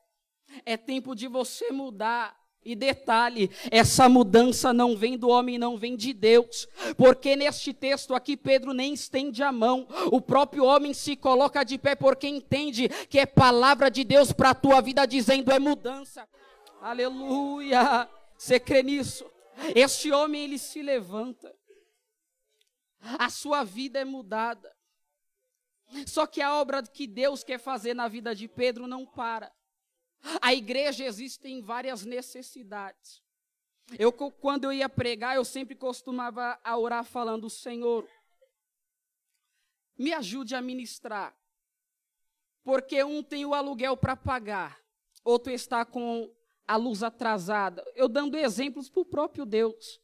é 0.65 0.75
tempo 0.75 1.15
de 1.15 1.27
você 1.27 1.71
mudar 1.71 2.35
e 2.65 2.75
detalhe, 2.75 3.49
essa 3.71 4.07
mudança 4.07 4.71
não 4.71 4.95
vem 4.95 5.17
do 5.17 5.29
homem, 5.29 5.57
não 5.57 5.77
vem 5.77 5.95
de 5.95 6.13
Deus, 6.13 6.67
porque 6.97 7.35
neste 7.35 7.73
texto 7.73 8.13
aqui 8.13 8.37
Pedro 8.37 8.73
nem 8.73 8.93
estende 8.93 9.43
a 9.43 9.51
mão, 9.51 9.87
o 10.11 10.21
próprio 10.21 10.63
homem 10.65 10.93
se 10.93 11.15
coloca 11.15 11.63
de 11.63 11.77
pé 11.77 11.95
porque 11.95 12.27
entende 12.27 12.89
que 13.09 13.19
é 13.19 13.25
palavra 13.25 13.89
de 13.89 14.03
Deus 14.03 14.31
para 14.31 14.51
a 14.51 14.55
tua 14.55 14.81
vida, 14.81 15.05
dizendo 15.05 15.51
é 15.51 15.59
mudança. 15.59 16.27
Aleluia! 16.81 18.09
Você 18.37 18.59
crê 18.59 18.83
nisso? 18.83 19.25
Este 19.75 20.11
homem 20.11 20.43
ele 20.43 20.57
se 20.57 20.81
levanta, 20.81 21.53
a 23.19 23.29
sua 23.29 23.63
vida 23.63 23.99
é 23.99 24.05
mudada. 24.05 24.71
Só 26.07 26.25
que 26.25 26.41
a 26.41 26.55
obra 26.55 26.81
que 26.81 27.05
Deus 27.05 27.43
quer 27.43 27.59
fazer 27.59 27.93
na 27.93 28.07
vida 28.07 28.33
de 28.33 28.47
Pedro 28.47 28.87
não 28.87 29.05
para. 29.05 29.51
A 30.41 30.53
igreja 30.53 31.05
existem 31.05 31.61
várias 31.61 32.05
necessidades. 32.05 33.21
Eu, 33.99 34.11
quando 34.11 34.65
eu 34.65 34.73
ia 34.73 34.87
pregar, 34.87 35.35
eu 35.35 35.43
sempre 35.43 35.75
costumava 35.75 36.59
orar 36.77 37.03
falando, 37.03 37.49
Senhor, 37.49 38.07
me 39.97 40.13
ajude 40.13 40.55
a 40.55 40.61
ministrar. 40.61 41.35
Porque 42.63 43.03
um 43.03 43.21
tem 43.21 43.45
o 43.45 43.53
aluguel 43.53 43.97
para 43.97 44.15
pagar, 44.15 44.79
outro 45.23 45.51
está 45.51 45.83
com 45.83 46.33
a 46.65 46.77
luz 46.77 47.03
atrasada. 47.03 47.83
Eu 47.93 48.07
dando 48.07 48.37
exemplos 48.37 48.89
para 48.89 49.01
o 49.01 49.05
próprio 49.05 49.45
Deus. 49.45 50.01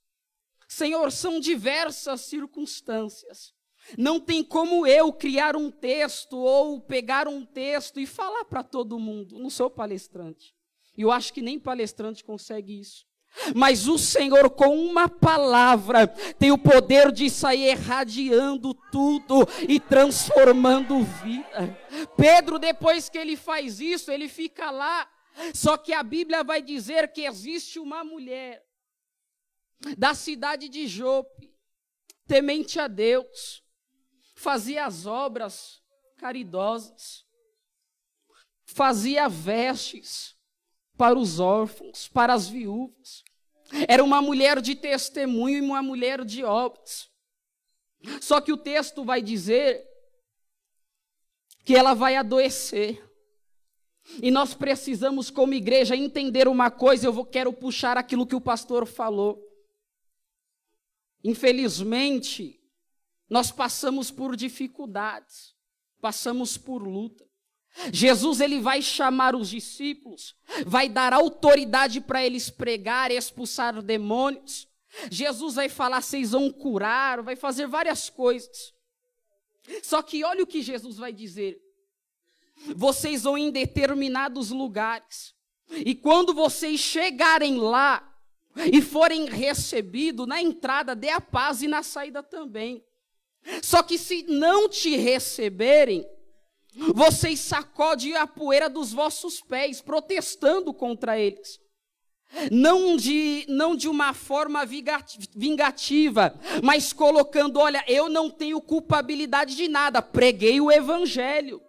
Senhor, 0.67 1.11
são 1.11 1.39
diversas 1.39 2.21
circunstâncias. 2.21 3.55
Não 3.97 4.19
tem 4.19 4.43
como 4.43 4.85
eu 4.85 5.11
criar 5.11 5.55
um 5.55 5.71
texto 5.71 6.37
ou 6.37 6.79
pegar 6.81 7.27
um 7.27 7.45
texto 7.45 7.99
e 7.99 8.05
falar 8.05 8.45
para 8.45 8.63
todo 8.63 8.99
mundo. 8.99 9.39
Não 9.39 9.49
sou 9.49 9.69
palestrante. 9.69 10.53
E 10.97 11.01
eu 11.01 11.11
acho 11.11 11.33
que 11.33 11.41
nem 11.41 11.59
palestrante 11.59 12.23
consegue 12.23 12.79
isso. 12.79 13.07
Mas 13.55 13.87
o 13.87 13.97
Senhor, 13.97 14.49
com 14.49 14.77
uma 14.77 15.07
palavra, 15.07 16.07
tem 16.07 16.51
o 16.51 16.57
poder 16.57 17.11
de 17.11 17.29
sair 17.29 17.71
irradiando 17.71 18.73
tudo 18.91 19.47
e 19.67 19.79
transformando 19.79 21.03
vida. 21.03 21.77
Pedro, 22.17 22.59
depois 22.59 23.07
que 23.07 23.17
ele 23.17 23.35
faz 23.35 23.79
isso, 23.79 24.11
ele 24.11 24.27
fica 24.27 24.71
lá. 24.71 25.09
Só 25.53 25.77
que 25.77 25.93
a 25.93 26.03
Bíblia 26.03 26.43
vai 26.43 26.61
dizer 26.61 27.13
que 27.13 27.21
existe 27.21 27.79
uma 27.79 28.03
mulher 28.03 28.63
da 29.97 30.13
cidade 30.13 30.67
de 30.67 30.87
Jope, 30.87 31.53
temente 32.27 32.79
a 32.79 32.87
Deus, 32.87 33.63
fazia 34.39 34.85
as 34.85 35.05
obras 35.05 35.81
caridosas, 36.17 37.25
fazia 38.63 39.27
vestes 39.27 40.33
para 40.97 41.19
os 41.19 41.41
órfãos, 41.41 42.07
para 42.07 42.33
as 42.33 42.47
viúvas. 42.47 43.23
Era 43.87 44.01
uma 44.01 44.21
mulher 44.21 44.61
de 44.61 44.75
testemunho 44.75 45.57
e 45.57 45.61
uma 45.61 45.83
mulher 45.83 46.23
de 46.23 46.43
obras. 46.43 47.09
Só 48.21 48.39
que 48.39 48.53
o 48.53 48.57
texto 48.57 49.03
vai 49.03 49.21
dizer 49.21 49.85
que 51.65 51.75
ela 51.75 51.93
vai 51.93 52.15
adoecer. 52.15 53.05
E 54.23 54.31
nós 54.31 54.53
precisamos, 54.53 55.29
como 55.29 55.53
igreja, 55.53 55.97
entender 55.97 56.47
uma 56.47 56.71
coisa. 56.71 57.05
Eu 57.05 57.13
vou, 57.13 57.25
quero 57.25 57.51
puxar 57.51 57.97
aquilo 57.97 58.25
que 58.25 58.35
o 58.35 58.41
pastor 58.41 58.85
falou. 58.85 59.45
Infelizmente, 61.23 62.58
nós 63.29 63.51
passamos 63.51 64.09
por 64.09 64.35
dificuldades, 64.35 65.55
passamos 66.01 66.57
por 66.57 66.81
luta. 66.81 67.29
Jesus 67.93 68.41
ele 68.41 68.59
vai 68.59 68.81
chamar 68.81 69.35
os 69.35 69.49
discípulos, 69.49 70.35
vai 70.65 70.89
dar 70.89 71.13
autoridade 71.13 72.01
para 72.01 72.25
eles 72.25 72.49
pregar, 72.49 73.11
expulsar 73.11 73.81
demônios. 73.81 74.67
Jesus 75.11 75.55
vai 75.55 75.69
falar, 75.69 76.01
vocês 76.01 76.31
vão 76.31 76.51
curar, 76.51 77.21
vai 77.21 77.35
fazer 77.35 77.67
várias 77.67 78.09
coisas. 78.09 78.73
Só 79.83 80.01
que 80.01 80.23
olha 80.23 80.43
o 80.43 80.47
que 80.47 80.61
Jesus 80.61 80.97
vai 80.97 81.13
dizer. 81.13 81.61
Vocês 82.75 83.23
vão 83.23 83.37
em 83.37 83.51
determinados 83.51 84.49
lugares. 84.49 85.35
E 85.69 85.93
quando 85.93 86.33
vocês 86.33 86.79
chegarem 86.79 87.57
lá 87.57 88.05
e 88.73 88.81
forem 88.81 89.25
recebidos, 89.25 90.27
na 90.27 90.41
entrada 90.41 90.95
dê 90.95 91.09
a 91.09 91.21
paz 91.21 91.61
e 91.61 91.67
na 91.67 91.83
saída 91.83 92.23
também. 92.23 92.83
Só 93.61 93.81
que 93.83 93.97
se 93.97 94.23
não 94.23 94.69
te 94.69 94.95
receberem, 94.95 96.05
vocês 96.93 97.39
sacodem 97.39 98.15
a 98.15 98.27
poeira 98.27 98.69
dos 98.69 98.93
vossos 98.93 99.41
pés, 99.41 99.81
protestando 99.81 100.73
contra 100.73 101.19
eles. 101.19 101.59
Não 102.51 102.95
de, 102.95 103.43
não 103.49 103.75
de 103.75 103.89
uma 103.89 104.13
forma 104.13 104.63
vingativa, 104.65 106.39
mas 106.63 106.93
colocando: 106.93 107.59
olha, 107.59 107.83
eu 107.87 108.07
não 108.07 108.29
tenho 108.29 108.61
culpabilidade 108.61 109.55
de 109.55 109.67
nada, 109.67 110.01
preguei 110.01 110.61
o 110.61 110.71
evangelho. 110.71 111.59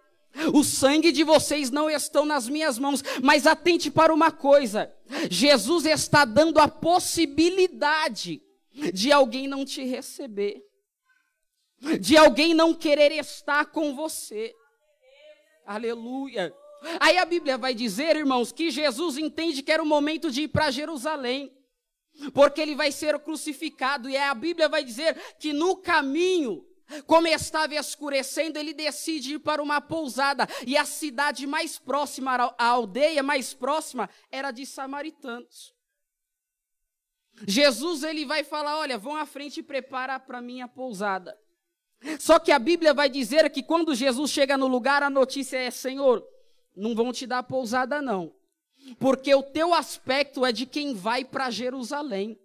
O 0.53 0.63
sangue 0.63 1.11
de 1.11 1.25
vocês 1.25 1.71
não 1.71 1.91
estão 1.91 2.25
nas 2.25 2.47
minhas 2.49 2.79
mãos, 2.79 3.03
mas 3.23 3.47
atente 3.47 3.91
para 3.91 4.13
uma 4.13 4.31
coisa: 4.31 4.93
Jesus 5.31 5.87
está 5.87 6.27
dando 6.27 6.59
a 6.59 6.69
possibilidade 6.69 8.43
de 8.93 9.11
alguém 9.11 9.49
não 9.49 9.65
te 9.65 9.83
receber 9.83 10.70
de 12.01 12.17
alguém 12.17 12.55
não 12.55 12.75
querer 12.75 13.13
estar 13.13 13.67
com 13.67 13.95
você. 13.95 14.55
Aleluia. 15.65 16.55
Aí 16.99 17.19
a 17.19 17.25
Bíblia 17.25 17.59
vai 17.59 17.75
dizer, 17.75 18.17
irmãos, 18.17 18.53
que 18.53 18.71
Jesus 18.71 19.19
entende 19.19 19.63
que 19.63 19.73
era 19.73 19.83
o 19.83 19.87
momento 19.87 20.31
de 20.31 20.43
ir 20.43 20.49
para 20.49 20.71
Jerusalém, 20.71 21.55
porque 22.33 22.61
ele 22.61 22.75
vai 22.75 22.91
ser 22.91 23.19
crucificado, 23.21 24.09
e 24.09 24.17
a 24.17 24.35
Bíblia 24.35 24.69
vai 24.69 24.83
dizer 24.83 25.15
que 25.39 25.53
no 25.53 25.77
caminho, 25.77 26.67
como 27.07 27.27
estava 27.29 27.75
escurecendo, 27.75 28.59
ele 28.59 28.73
decide 28.73 29.35
ir 29.35 29.39
para 29.39 29.63
uma 29.63 29.81
pousada, 29.81 30.47
e 30.67 30.77
a 30.77 30.85
cidade 30.85 31.47
mais 31.47 31.79
próxima, 31.79 32.55
a 32.59 32.65
aldeia 32.67 33.23
mais 33.23 33.55
próxima, 33.55 34.09
era 34.31 34.51
de 34.51 34.67
samaritanos. 34.67 35.75
Jesus 37.47 38.03
ele 38.03 38.27
vai 38.27 38.45
falar: 38.45 38.79
olha, 38.79 38.99
vão 38.99 39.17
à 39.17 39.25
frente 39.25 39.61
e 39.61 39.63
prepara 39.63 40.19
para 40.19 40.43
mim 40.43 40.61
a 40.61 40.69
pousada. 40.69 41.39
Só 42.19 42.39
que 42.39 42.51
a 42.51 42.59
Bíblia 42.59 42.95
vai 42.95 43.09
dizer 43.09 43.49
que 43.51 43.63
quando 43.63 43.95
Jesus 43.95 44.31
chega 44.31 44.57
no 44.57 44.67
lugar, 44.67 45.03
a 45.03 45.11
notícia 45.11 45.59
é: 45.59 45.71
Senhor, 45.71 46.27
não 46.77 46.95
vão 46.95 47.13
te 47.13 47.27
dar 47.27 47.43
pousada, 47.43 48.01
não. 48.01 48.33
Porque 48.99 49.35
o 49.35 49.43
teu 49.43 49.75
aspecto 49.75 50.45
é 50.45 50.53
de 50.53 50.65
quem 50.65 50.95
vai 50.95 51.25
para 51.25 51.51
Jerusalém. 51.51 52.39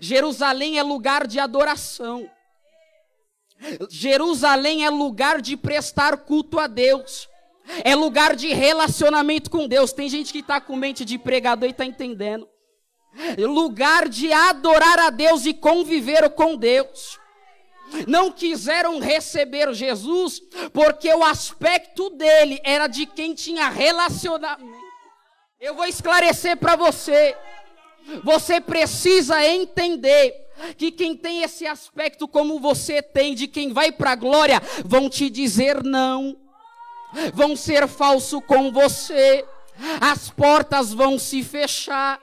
Jerusalém 0.00 0.78
é 0.78 0.82
lugar 0.82 1.26
de 1.26 1.38
adoração. 1.38 2.30
Jerusalém 3.90 4.86
é 4.86 4.90
lugar 4.90 5.40
de 5.42 5.56
prestar 5.56 6.16
culto 6.16 6.58
a 6.58 6.66
Deus. 6.66 7.28
É 7.84 7.94
lugar 7.94 8.34
de 8.34 8.48
relacionamento 8.48 9.50
com 9.50 9.68
Deus. 9.68 9.92
Tem 9.92 10.08
gente 10.08 10.32
que 10.32 10.38
está 10.38 10.60
com 10.60 10.74
mente 10.74 11.04
de 11.04 11.18
pregador 11.18 11.68
e 11.68 11.72
está 11.72 11.84
entendendo. 11.84 12.48
Lugar 13.38 14.08
de 14.08 14.32
adorar 14.32 14.98
a 15.00 15.10
Deus 15.10 15.44
e 15.44 15.52
conviver 15.52 16.30
com 16.30 16.56
Deus. 16.56 17.19
Não 18.06 18.30
quiseram 18.30 18.98
receber 19.00 19.72
Jesus 19.74 20.40
porque 20.72 21.12
o 21.12 21.24
aspecto 21.24 22.10
dele 22.10 22.60
era 22.64 22.86
de 22.86 23.06
quem 23.06 23.34
tinha 23.34 23.68
relacionamento. 23.68 24.80
Eu 25.60 25.74
vou 25.74 25.86
esclarecer 25.86 26.56
para 26.56 26.76
você. 26.76 27.36
Você 28.24 28.60
precisa 28.60 29.44
entender 29.46 30.34
que 30.76 30.90
quem 30.90 31.16
tem 31.16 31.42
esse 31.42 31.66
aspecto 31.66 32.28
como 32.28 32.60
você 32.60 33.02
tem, 33.02 33.34
de 33.34 33.46
quem 33.46 33.72
vai 33.72 33.92
para 33.92 34.12
a 34.12 34.16
glória, 34.16 34.60
vão 34.84 35.08
te 35.08 35.30
dizer 35.30 35.82
não, 35.82 36.36
vão 37.32 37.56
ser 37.56 37.88
falso 37.88 38.40
com 38.40 38.70
você, 38.70 39.44
as 40.00 40.30
portas 40.30 40.92
vão 40.92 41.18
se 41.18 41.42
fechar, 41.42 42.20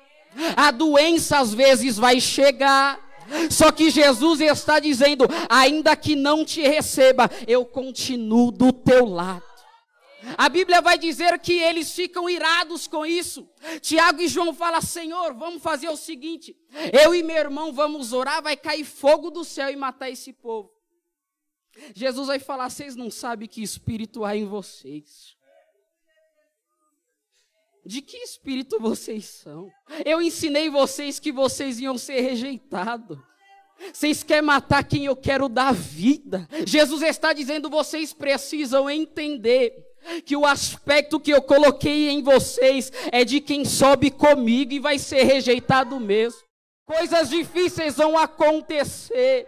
a 0.55 0.71
doença 0.71 1.39
às 1.39 1.53
vezes 1.53 1.97
vai 1.97 2.19
chegar. 2.19 3.06
Só 3.49 3.71
que 3.71 3.89
Jesus 3.89 4.41
está 4.41 4.79
dizendo: 4.79 5.25
ainda 5.49 5.95
que 5.95 6.15
não 6.15 6.45
te 6.45 6.61
receba, 6.61 7.29
eu 7.47 7.65
continuo 7.65 8.51
do 8.51 8.71
teu 8.71 9.05
lado. 9.05 9.43
A 10.37 10.49
Bíblia 10.49 10.81
vai 10.81 10.97
dizer 10.97 11.39
que 11.39 11.53
eles 11.53 11.91
ficam 11.91 12.29
irados 12.29 12.87
com 12.87 13.05
isso. 13.05 13.47
Tiago 13.81 14.21
e 14.21 14.27
João 14.27 14.53
falam: 14.53 14.81
Senhor, 14.81 15.33
vamos 15.33 15.61
fazer 15.61 15.89
o 15.89 15.95
seguinte: 15.95 16.55
eu 16.91 17.13
e 17.13 17.23
meu 17.23 17.37
irmão 17.37 17.71
vamos 17.71 18.13
orar, 18.13 18.41
vai 18.41 18.57
cair 18.57 18.83
fogo 18.83 19.29
do 19.29 19.43
céu 19.43 19.69
e 19.69 19.75
matar 19.75 20.09
esse 20.09 20.33
povo. 20.33 20.71
Jesus 21.93 22.27
vai 22.27 22.39
falar: 22.39 22.69
vocês 22.69 22.95
não 22.95 23.11
sabem 23.11 23.47
que 23.47 23.61
espírito 23.61 24.25
há 24.25 24.35
em 24.35 24.45
vocês. 24.45 25.36
De 27.87 28.01
que 28.01 28.17
espírito 28.17 28.79
vocês 28.81 29.23
são? 29.25 29.71
Eu 30.03 30.21
ensinei 30.21 30.69
vocês 30.69 31.19
que 31.19 31.31
vocês 31.31 31.79
iam 31.79 31.97
ser 31.97 32.19
rejeitados. 32.19 33.17
Vocês 33.93 34.23
querem 34.23 34.41
matar 34.41 34.83
quem 34.83 35.05
eu 35.05 35.15
quero 35.15 35.47
dar 35.47 35.73
vida. 35.73 36.49
Jesus 36.65 37.01
está 37.01 37.31
dizendo: 37.31 37.69
vocês 37.69 38.11
precisam 38.11 38.89
entender 38.89 39.73
que 40.25 40.35
o 40.35 40.45
aspecto 40.45 41.17
que 41.17 41.31
eu 41.31 41.41
coloquei 41.41 42.09
em 42.09 42.21
vocês 42.21 42.91
é 43.09 43.23
de 43.23 43.39
quem 43.39 43.63
sobe 43.63 44.11
comigo 44.11 44.73
e 44.73 44.79
vai 44.79 44.99
ser 44.99 45.23
rejeitado 45.23 45.97
mesmo. 45.97 46.41
Coisas 46.85 47.29
difíceis 47.29 47.95
vão 47.95 48.17
acontecer. 48.17 49.47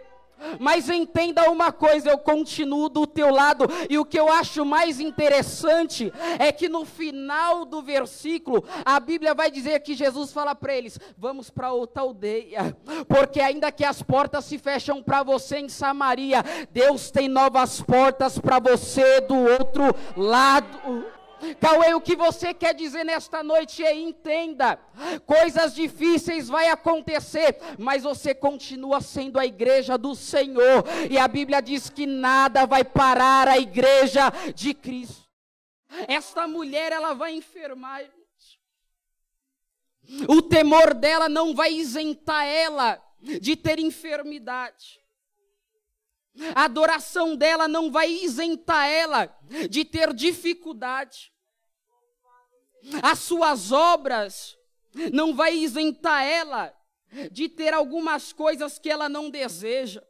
Mas 0.58 0.88
entenda 0.88 1.50
uma 1.50 1.72
coisa, 1.72 2.10
eu 2.10 2.18
continuo 2.18 2.88
do 2.88 3.06
teu 3.06 3.30
lado, 3.30 3.66
e 3.88 3.98
o 3.98 4.04
que 4.04 4.18
eu 4.18 4.30
acho 4.30 4.64
mais 4.64 5.00
interessante 5.00 6.12
é 6.38 6.50
que 6.52 6.68
no 6.68 6.84
final 6.84 7.64
do 7.64 7.82
versículo, 7.82 8.64
a 8.84 8.98
Bíblia 8.98 9.34
vai 9.34 9.50
dizer 9.50 9.80
que 9.80 9.94
Jesus 9.94 10.32
fala 10.32 10.54
para 10.54 10.74
eles: 10.74 10.98
vamos 11.16 11.50
para 11.50 11.72
outra 11.72 12.02
aldeia, 12.02 12.76
porque 13.08 13.40
ainda 13.40 13.72
que 13.72 13.84
as 13.84 14.02
portas 14.02 14.44
se 14.44 14.58
fecham 14.58 15.02
para 15.02 15.22
você 15.22 15.58
em 15.58 15.68
Samaria, 15.68 16.44
Deus 16.70 17.10
tem 17.10 17.28
novas 17.28 17.80
portas 17.80 18.38
para 18.38 18.58
você 18.58 19.20
do 19.20 19.36
outro 19.36 19.84
lado. 20.16 21.19
Cauê, 21.60 21.94
o 21.94 22.00
que 22.00 22.14
você 22.14 22.52
quer 22.52 22.74
dizer 22.74 23.04
nesta 23.04 23.42
noite 23.42 23.84
é 23.84 23.94
entenda, 23.94 24.76
coisas 25.26 25.74
difíceis 25.74 26.48
vai 26.48 26.68
acontecer, 26.68 27.56
mas 27.78 28.02
você 28.02 28.34
continua 28.34 29.00
sendo 29.00 29.38
a 29.38 29.46
igreja 29.46 29.96
do 29.96 30.14
Senhor, 30.14 30.84
e 31.10 31.18
a 31.18 31.26
Bíblia 31.26 31.60
diz 31.60 31.88
que 31.88 32.06
nada 32.06 32.66
vai 32.66 32.84
parar 32.84 33.48
a 33.48 33.58
igreja 33.58 34.30
de 34.54 34.74
Cristo. 34.74 35.28
Esta 36.06 36.46
mulher, 36.46 36.92
ela 36.92 37.14
vai 37.14 37.34
enfermar. 37.34 38.02
O 40.28 40.42
temor 40.42 40.94
dela 40.94 41.28
não 41.28 41.54
vai 41.54 41.72
isentar 41.72 42.44
ela 42.44 43.02
de 43.40 43.56
ter 43.56 43.78
enfermidade. 43.78 44.99
A 46.54 46.64
adoração 46.64 47.36
dela 47.36 47.68
não 47.68 47.90
vai 47.90 48.10
isentar 48.10 48.86
ela 48.86 49.38
de 49.68 49.84
ter 49.84 50.12
dificuldade. 50.14 51.32
As 53.02 53.18
suas 53.18 53.72
obras 53.72 54.56
não 55.12 55.34
vai 55.34 55.54
isentar 55.54 56.24
ela 56.24 56.74
de 57.30 57.48
ter 57.48 57.74
algumas 57.74 58.32
coisas 58.32 58.78
que 58.78 58.88
ela 58.88 59.08
não 59.08 59.30
deseja. 59.30 60.02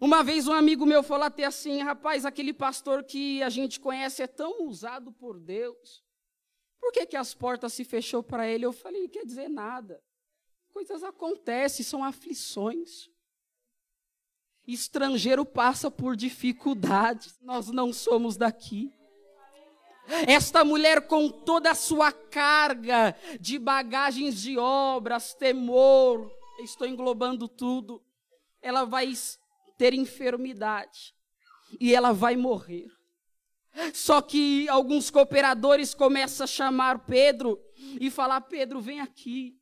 Uma 0.00 0.22
vez 0.22 0.46
um 0.46 0.52
amigo 0.52 0.84
meu 0.84 1.02
falou 1.02 1.24
até 1.24 1.44
assim, 1.44 1.82
rapaz, 1.82 2.26
aquele 2.26 2.52
pastor 2.52 3.02
que 3.02 3.42
a 3.42 3.48
gente 3.48 3.80
conhece 3.80 4.22
é 4.22 4.26
tão 4.26 4.64
usado 4.66 5.10
por 5.10 5.38
Deus. 5.38 6.04
Por 6.78 6.92
que, 6.92 7.06
que 7.06 7.16
as 7.16 7.34
portas 7.34 7.72
se 7.72 7.84
fechou 7.84 8.22
para 8.22 8.46
ele? 8.46 8.66
Eu 8.66 8.72
falei, 8.72 9.02
não 9.02 9.08
quer 9.08 9.24
dizer 9.24 9.48
nada. 9.48 10.02
Coisas 10.68 11.02
acontecem, 11.02 11.84
são 11.84 12.04
aflições. 12.04 13.08
Estrangeiro 14.66 15.44
passa 15.44 15.90
por 15.90 16.16
dificuldades. 16.16 17.38
Nós 17.40 17.68
não 17.68 17.92
somos 17.92 18.36
daqui. 18.36 18.92
Esta 20.26 20.64
mulher, 20.64 21.06
com 21.06 21.28
toda 21.28 21.70
a 21.70 21.74
sua 21.74 22.12
carga 22.12 23.16
de 23.40 23.58
bagagens 23.58 24.40
de 24.40 24.56
obras, 24.56 25.34
temor, 25.34 26.30
estou 26.60 26.86
englobando 26.86 27.48
tudo, 27.48 28.02
ela 28.62 28.84
vai 28.84 29.12
ter 29.76 29.94
enfermidade 29.94 31.14
e 31.80 31.94
ela 31.94 32.12
vai 32.12 32.36
morrer. 32.36 32.86
Só 33.92 34.22
que 34.22 34.68
alguns 34.68 35.10
cooperadores 35.10 35.94
começam 35.94 36.44
a 36.44 36.48
chamar 36.48 37.00
Pedro 37.00 37.60
e 38.00 38.10
falar: 38.10 38.40
Pedro, 38.42 38.80
vem 38.80 39.00
aqui. 39.00 39.58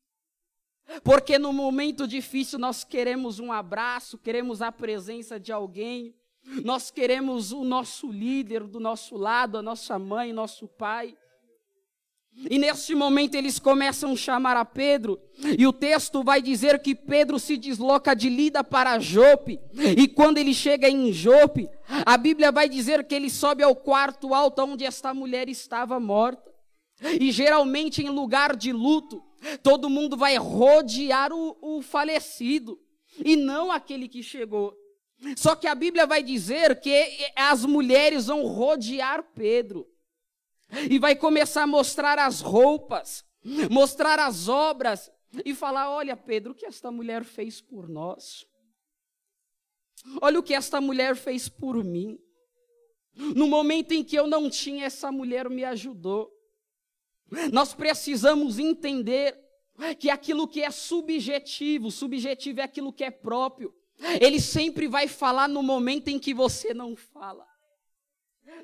Porque 1.02 1.38
no 1.38 1.52
momento 1.52 2.06
difícil 2.06 2.58
nós 2.58 2.84
queremos 2.84 3.38
um 3.38 3.50
abraço, 3.50 4.18
queremos 4.18 4.60
a 4.62 4.70
presença 4.70 5.40
de 5.40 5.52
alguém, 5.52 6.14
nós 6.62 6.90
queremos 6.90 7.52
o 7.52 7.64
nosso 7.64 8.10
líder 8.10 8.64
do 8.64 8.78
nosso 8.78 9.16
lado, 9.16 9.58
a 9.58 9.62
nossa 9.62 9.98
mãe, 9.98 10.32
nosso 10.32 10.68
pai. 10.68 11.16
E 12.50 12.58
neste 12.58 12.94
momento 12.94 13.36
eles 13.36 13.60
começam 13.60 14.12
a 14.12 14.16
chamar 14.16 14.56
a 14.56 14.64
Pedro, 14.64 15.20
e 15.56 15.66
o 15.66 15.72
texto 15.72 16.22
vai 16.22 16.42
dizer 16.42 16.80
que 16.82 16.94
Pedro 16.94 17.38
se 17.38 17.56
desloca 17.56 18.14
de 18.14 18.28
Lida 18.28 18.64
para 18.64 18.98
Jope, 18.98 19.60
e 19.96 20.08
quando 20.08 20.38
ele 20.38 20.52
chega 20.52 20.88
em 20.88 21.12
Jope, 21.12 21.68
a 22.04 22.16
Bíblia 22.16 22.50
vai 22.50 22.68
dizer 22.68 23.06
que 23.06 23.14
ele 23.14 23.30
sobe 23.30 23.62
ao 23.62 23.76
quarto 23.76 24.34
alto 24.34 24.62
onde 24.62 24.84
esta 24.84 25.14
mulher 25.14 25.48
estava 25.48 26.00
morta. 26.00 26.52
E 27.20 27.30
geralmente 27.30 28.02
em 28.02 28.08
lugar 28.08 28.56
de 28.56 28.72
luto, 28.72 29.22
todo 29.62 29.90
mundo 29.90 30.16
vai 30.16 30.36
rodear 30.36 31.32
o, 31.32 31.56
o 31.60 31.82
falecido, 31.82 32.80
e 33.24 33.36
não 33.36 33.70
aquele 33.70 34.08
que 34.08 34.22
chegou. 34.22 34.76
Só 35.36 35.54
que 35.54 35.66
a 35.66 35.74
Bíblia 35.74 36.06
vai 36.06 36.22
dizer 36.22 36.80
que 36.80 37.08
as 37.36 37.64
mulheres 37.64 38.26
vão 38.26 38.46
rodear 38.46 39.22
Pedro. 39.34 39.88
E 40.90 40.98
vai 40.98 41.14
começar 41.14 41.62
a 41.62 41.66
mostrar 41.66 42.18
as 42.18 42.40
roupas, 42.40 43.24
mostrar 43.70 44.18
as 44.18 44.48
obras 44.48 45.10
e 45.44 45.54
falar: 45.54 45.90
"Olha, 45.90 46.16
Pedro, 46.16 46.52
o 46.52 46.54
que 46.54 46.66
esta 46.66 46.90
mulher 46.90 47.22
fez 47.22 47.60
por 47.60 47.88
nós? 47.88 48.46
Olha 50.20 50.38
o 50.38 50.42
que 50.42 50.54
esta 50.54 50.80
mulher 50.80 51.16
fez 51.16 51.48
por 51.48 51.82
mim. 51.82 52.18
No 53.14 53.46
momento 53.46 53.92
em 53.92 54.02
que 54.02 54.16
eu 54.16 54.26
não 54.26 54.50
tinha, 54.50 54.86
essa 54.86 55.12
mulher 55.12 55.48
me 55.48 55.64
ajudou. 55.64 56.33
Nós 57.52 57.74
precisamos 57.74 58.58
entender 58.58 59.38
que 59.98 60.10
aquilo 60.10 60.46
que 60.46 60.62
é 60.62 60.70
subjetivo, 60.70 61.90
subjetivo 61.90 62.60
é 62.60 62.64
aquilo 62.64 62.92
que 62.92 63.04
é 63.04 63.10
próprio. 63.10 63.74
Ele 64.20 64.40
sempre 64.40 64.86
vai 64.86 65.08
falar 65.08 65.48
no 65.48 65.62
momento 65.62 66.08
em 66.08 66.18
que 66.18 66.34
você 66.34 66.74
não 66.74 66.96
fala. 66.96 67.46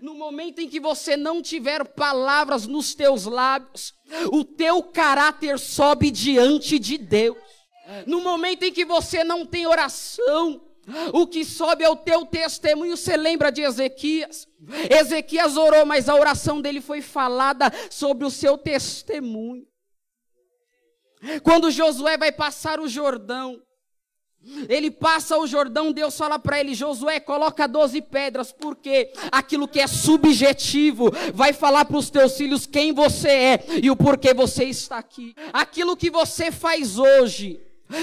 No 0.01 0.15
momento 0.15 0.61
em 0.61 0.69
que 0.69 0.79
você 0.79 1.17
não 1.17 1.43
tiver 1.43 1.85
palavras 1.85 2.67
nos 2.67 2.95
teus 2.95 3.25
lábios, 3.25 3.95
o 4.33 4.45
teu 4.45 4.83
caráter 4.83 5.59
sobe 5.59 6.11
diante 6.11 6.79
de 6.79 6.97
Deus. 6.97 7.37
No 8.07 8.21
momento 8.21 8.63
em 8.63 8.73
que 8.73 8.85
você 8.85 9.25
não 9.25 9.45
tem 9.45 9.67
oração, 9.67 10.61
o 11.13 11.27
que 11.27 11.45
sobe 11.45 11.85
é 11.85 11.89
o 11.89 11.97
teu 11.97 12.25
testemunho. 12.27 12.97
Você 12.97 13.17
lembra 13.17 13.51
de 13.51 13.63
Ezequias? 13.63 14.49
Ezequias 14.91 15.57
orou, 15.57 15.85
mas 15.87 16.09
a 16.09 16.15
oração 16.15 16.61
dele 16.61 16.81
foi 16.81 17.01
falada 17.01 17.73
sobre 17.91 18.25
o 18.25 18.31
seu 18.31 18.57
testemunho. 18.59 19.67
Quando 21.43 21.71
Josué 21.71 22.17
vai 22.17 22.33
passar 22.33 22.81
o 22.81 22.89
Jordão, 22.89 23.61
ele 24.71 24.91
passa 24.91 25.37
o 25.37 25.47
Jordão, 25.47 25.93
Deus 25.93 26.17
fala 26.17 26.39
para 26.39 26.59
ele: 26.59 26.75
Josué, 26.75 27.21
coloca 27.21 27.69
12 27.69 28.01
pedras, 28.03 28.53
porque 28.53 29.13
aquilo 29.31 29.69
que 29.69 29.81
é 29.81 29.87
subjetivo 29.87 31.11
vai 31.35 31.53
falar 31.53 31.85
para 31.85 31.99
os 31.99 32.09
teus 32.09 32.37
filhos 32.37 32.67
quem 32.67 32.93
você 32.93 33.29
é 33.29 33.65
e 33.83 33.91
o 33.91 33.97
porquê 33.97 34.33
você 34.33 34.65
está 34.65 34.97
aqui. 34.97 35.35
Aquilo 35.53 35.97
que 35.97 36.11
você 36.11 36.51
faz 36.51 36.99
hoje 36.99 37.61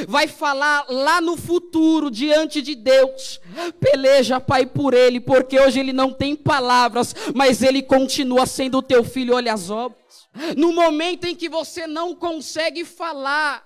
vai 0.07 0.27
falar 0.27 0.85
lá 0.89 1.21
no 1.21 1.37
futuro 1.37 2.11
diante 2.11 2.61
de 2.61 2.75
Deus. 2.75 3.39
Peleja, 3.79 4.39
Pai, 4.39 4.65
por 4.65 4.93
ele, 4.93 5.19
porque 5.19 5.59
hoje 5.59 5.79
ele 5.79 5.93
não 5.93 6.11
tem 6.11 6.35
palavras, 6.35 7.15
mas 7.33 7.61
ele 7.61 7.81
continua 7.81 8.45
sendo 8.45 8.81
teu 8.81 9.03
filho. 9.03 9.35
Olha 9.35 9.53
as 9.53 9.69
obras. 9.69 10.27
No 10.55 10.73
momento 10.73 11.25
em 11.25 11.35
que 11.35 11.49
você 11.49 11.87
não 11.87 12.15
consegue 12.15 12.85
falar, 12.85 13.65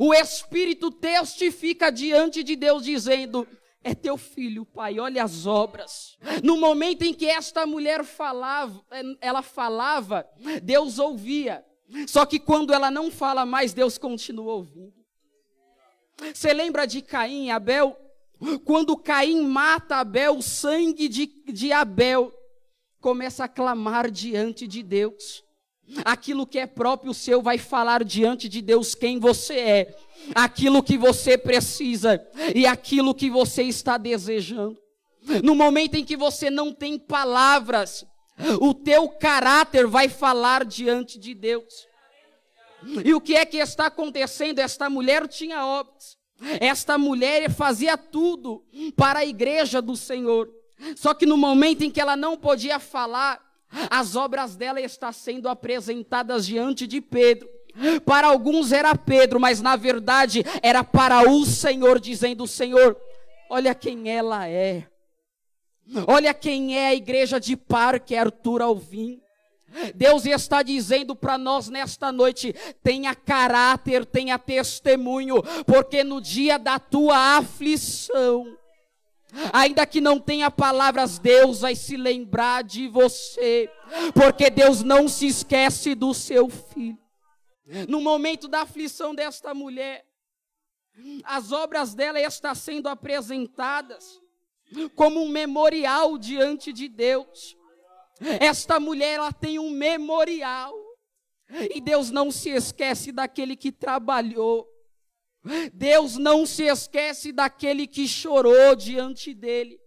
o 0.00 0.14
Espírito 0.14 0.90
testifica 0.90 1.90
diante 1.90 2.42
de 2.42 2.56
Deus 2.56 2.84
dizendo: 2.84 3.46
é 3.86 3.94
teu 3.94 4.16
filho, 4.16 4.64
pai, 4.64 4.98
olha 4.98 5.22
as 5.22 5.46
obras. 5.46 6.16
No 6.42 6.56
momento 6.56 7.02
em 7.02 7.14
que 7.14 7.26
esta 7.26 7.66
mulher 7.66 8.04
falava, 8.04 8.82
ela 9.20 9.42
falava, 9.42 10.26
Deus 10.62 10.98
ouvia. 10.98 11.64
Só 12.08 12.26
que 12.26 12.40
quando 12.40 12.72
ela 12.74 12.90
não 12.90 13.12
fala 13.12 13.46
mais, 13.46 13.72
Deus 13.72 13.96
continua 13.96 14.54
ouvindo. 14.54 15.05
Você 16.18 16.52
lembra 16.52 16.86
de 16.86 17.02
Caim 17.02 17.46
e 17.46 17.50
Abel? 17.50 17.96
Quando 18.64 18.96
Caim 18.96 19.42
mata 19.42 19.96
Abel, 19.96 20.38
o 20.38 20.42
sangue 20.42 21.08
de, 21.08 21.26
de 21.46 21.72
Abel 21.72 22.32
começa 23.00 23.44
a 23.44 23.48
clamar 23.48 24.10
diante 24.10 24.66
de 24.66 24.82
Deus. 24.82 25.44
Aquilo 26.04 26.46
que 26.46 26.58
é 26.58 26.66
próprio 26.66 27.14
seu 27.14 27.40
vai 27.40 27.58
falar 27.58 28.02
diante 28.02 28.48
de 28.48 28.60
Deus 28.60 28.94
quem 28.94 29.20
você 29.20 29.54
é, 29.54 29.98
aquilo 30.34 30.82
que 30.82 30.98
você 30.98 31.38
precisa 31.38 32.20
e 32.54 32.66
aquilo 32.66 33.14
que 33.14 33.30
você 33.30 33.62
está 33.62 33.96
desejando. 33.96 34.76
No 35.44 35.54
momento 35.54 35.94
em 35.94 36.04
que 36.04 36.16
você 36.16 36.50
não 36.50 36.72
tem 36.72 36.98
palavras, 36.98 38.04
o 38.60 38.74
teu 38.74 39.08
caráter 39.08 39.86
vai 39.86 40.08
falar 40.08 40.64
diante 40.64 41.18
de 41.18 41.34
Deus. 41.34 41.86
E 43.04 43.14
o 43.14 43.20
que 43.20 43.34
é 43.34 43.44
que 43.44 43.56
está 43.56 43.86
acontecendo? 43.86 44.58
Esta 44.58 44.88
mulher 44.88 45.26
tinha 45.28 45.64
obras. 45.64 46.16
Esta 46.60 46.98
mulher 46.98 47.50
fazia 47.50 47.96
tudo 47.96 48.64
para 48.94 49.20
a 49.20 49.24
igreja 49.24 49.80
do 49.80 49.96
Senhor. 49.96 50.48
Só 50.94 51.14
que 51.14 51.24
no 51.24 51.36
momento 51.36 51.82
em 51.82 51.90
que 51.90 52.00
ela 52.00 52.16
não 52.16 52.36
podia 52.36 52.78
falar, 52.78 53.40
as 53.90 54.14
obras 54.14 54.56
dela 54.56 54.80
estão 54.80 55.12
sendo 55.12 55.48
apresentadas 55.48 56.46
diante 56.46 56.86
de 56.86 57.00
Pedro. 57.00 57.48
Para 58.04 58.28
alguns 58.28 58.72
era 58.72 58.94
Pedro, 58.94 59.38
mas 59.38 59.60
na 59.60 59.76
verdade 59.76 60.44
era 60.62 60.82
para 60.82 61.30
o 61.30 61.44
Senhor, 61.44 62.00
dizendo: 62.00 62.46
Senhor, 62.46 62.96
olha 63.50 63.74
quem 63.74 64.10
ela 64.10 64.48
é. 64.48 64.86
Olha 66.06 66.34
quem 66.34 66.76
é 66.76 66.88
a 66.88 66.94
igreja 66.94 67.38
de 67.38 67.56
Parque 67.56 68.16
Arthur 68.16 68.62
Alvim. 68.62 69.20
Deus 69.94 70.24
está 70.24 70.62
dizendo 70.62 71.14
para 71.14 71.36
nós 71.36 71.68
nesta 71.68 72.10
noite: 72.10 72.54
tenha 72.82 73.14
caráter, 73.14 74.04
tenha 74.04 74.38
testemunho, 74.38 75.42
porque 75.66 76.02
no 76.02 76.20
dia 76.20 76.58
da 76.58 76.78
tua 76.78 77.36
aflição, 77.38 78.56
ainda 79.52 79.86
que 79.86 80.00
não 80.00 80.18
tenha 80.18 80.50
palavras, 80.50 81.18
Deus 81.18 81.60
vai 81.60 81.74
se 81.74 81.96
lembrar 81.96 82.64
de 82.64 82.88
você, 82.88 83.70
porque 84.14 84.50
Deus 84.50 84.82
não 84.82 85.08
se 85.08 85.26
esquece 85.26 85.94
do 85.94 86.14
seu 86.14 86.48
filho. 86.48 86.98
No 87.88 88.00
momento 88.00 88.46
da 88.46 88.62
aflição 88.62 89.14
desta 89.14 89.52
mulher, 89.52 90.04
as 91.24 91.52
obras 91.52 91.94
dela 91.94 92.20
estão 92.20 92.54
sendo 92.54 92.88
apresentadas 92.88 94.20
como 94.94 95.22
um 95.22 95.28
memorial 95.28 96.16
diante 96.16 96.72
de 96.72 96.88
Deus. 96.88 97.55
Esta 98.40 98.80
mulher 98.80 99.14
ela 99.14 99.32
tem 99.32 99.58
um 99.58 99.70
memorial. 99.70 100.74
E 101.74 101.80
Deus 101.80 102.10
não 102.10 102.30
se 102.30 102.50
esquece 102.50 103.12
daquele 103.12 103.56
que 103.56 103.70
trabalhou. 103.70 104.66
Deus 105.72 106.16
não 106.16 106.44
se 106.44 106.64
esquece 106.64 107.30
daquele 107.32 107.86
que 107.86 108.08
chorou 108.08 108.74
diante 108.74 109.32
dele. 109.32 109.78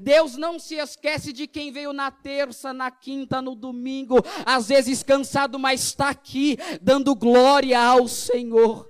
Deus 0.00 0.36
não 0.36 0.58
se 0.58 0.76
esquece 0.76 1.32
de 1.32 1.46
quem 1.46 1.72
veio 1.72 1.92
na 1.92 2.10
terça, 2.10 2.72
na 2.72 2.90
quinta, 2.90 3.40
no 3.40 3.54
domingo, 3.54 4.16
às 4.44 4.68
vezes 4.68 5.02
cansado, 5.02 5.58
mas 5.58 5.82
está 5.82 6.10
aqui 6.10 6.56
dando 6.80 7.14
glória 7.14 7.80
ao 7.80 8.06
Senhor. 8.06 8.88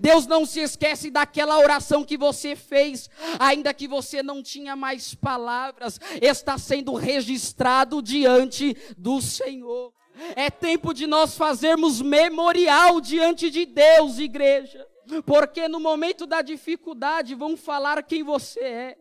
Deus 0.00 0.26
não 0.26 0.46
se 0.46 0.60
esquece 0.60 1.10
daquela 1.10 1.58
oração 1.58 2.04
que 2.04 2.16
você 2.16 2.56
fez, 2.56 3.10
ainda 3.38 3.74
que 3.74 3.86
você 3.86 4.22
não 4.22 4.42
tinha 4.42 4.74
mais 4.74 5.14
palavras, 5.14 6.00
está 6.20 6.56
sendo 6.56 6.94
registrado 6.94 8.00
diante 8.00 8.76
do 8.96 9.20
Senhor. 9.20 9.92
É 10.34 10.50
tempo 10.50 10.94
de 10.94 11.06
nós 11.06 11.36
fazermos 11.36 12.00
memorial 12.00 13.00
diante 13.00 13.50
de 13.50 13.66
Deus, 13.66 14.18
igreja, 14.18 14.86
porque 15.26 15.68
no 15.68 15.78
momento 15.78 16.26
da 16.26 16.40
dificuldade 16.40 17.34
vão 17.34 17.56
falar 17.56 18.02
quem 18.02 18.22
você 18.22 18.60
é, 18.60 18.98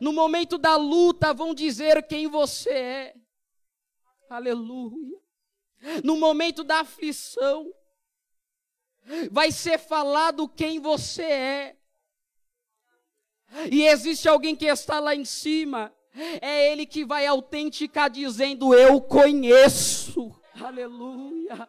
no 0.00 0.12
momento 0.12 0.56
da 0.56 0.76
luta 0.76 1.34
vão 1.34 1.54
dizer 1.54 2.06
quem 2.06 2.26
você 2.26 2.70
é, 2.70 3.14
aleluia, 4.28 5.18
no 6.02 6.16
momento 6.16 6.64
da 6.64 6.80
aflição, 6.80 7.70
vai 9.30 9.52
ser 9.52 9.78
falado 9.78 10.48
quem 10.48 10.80
você 10.80 11.22
é. 11.22 11.76
E 13.70 13.86
existe 13.86 14.28
alguém 14.28 14.56
que 14.56 14.66
está 14.66 14.98
lá 14.98 15.14
em 15.14 15.24
cima, 15.24 15.92
é 16.40 16.72
Ele 16.72 16.84
que 16.86 17.04
vai 17.04 17.26
autenticar 17.26 18.10
dizendo: 18.10 18.74
Eu 18.74 19.00
conheço. 19.00 20.34
Aleluia. 20.60 21.68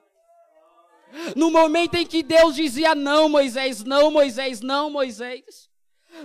No 1.36 1.52
momento 1.52 1.96
em 1.96 2.06
que 2.06 2.24
Deus 2.24 2.56
dizia: 2.56 2.96
Não, 2.96 3.30
Moisés, 3.30 3.84
não, 3.84 4.12
Moisés, 4.12 4.62
não, 4.62 4.90
Moisés. 4.90 5.70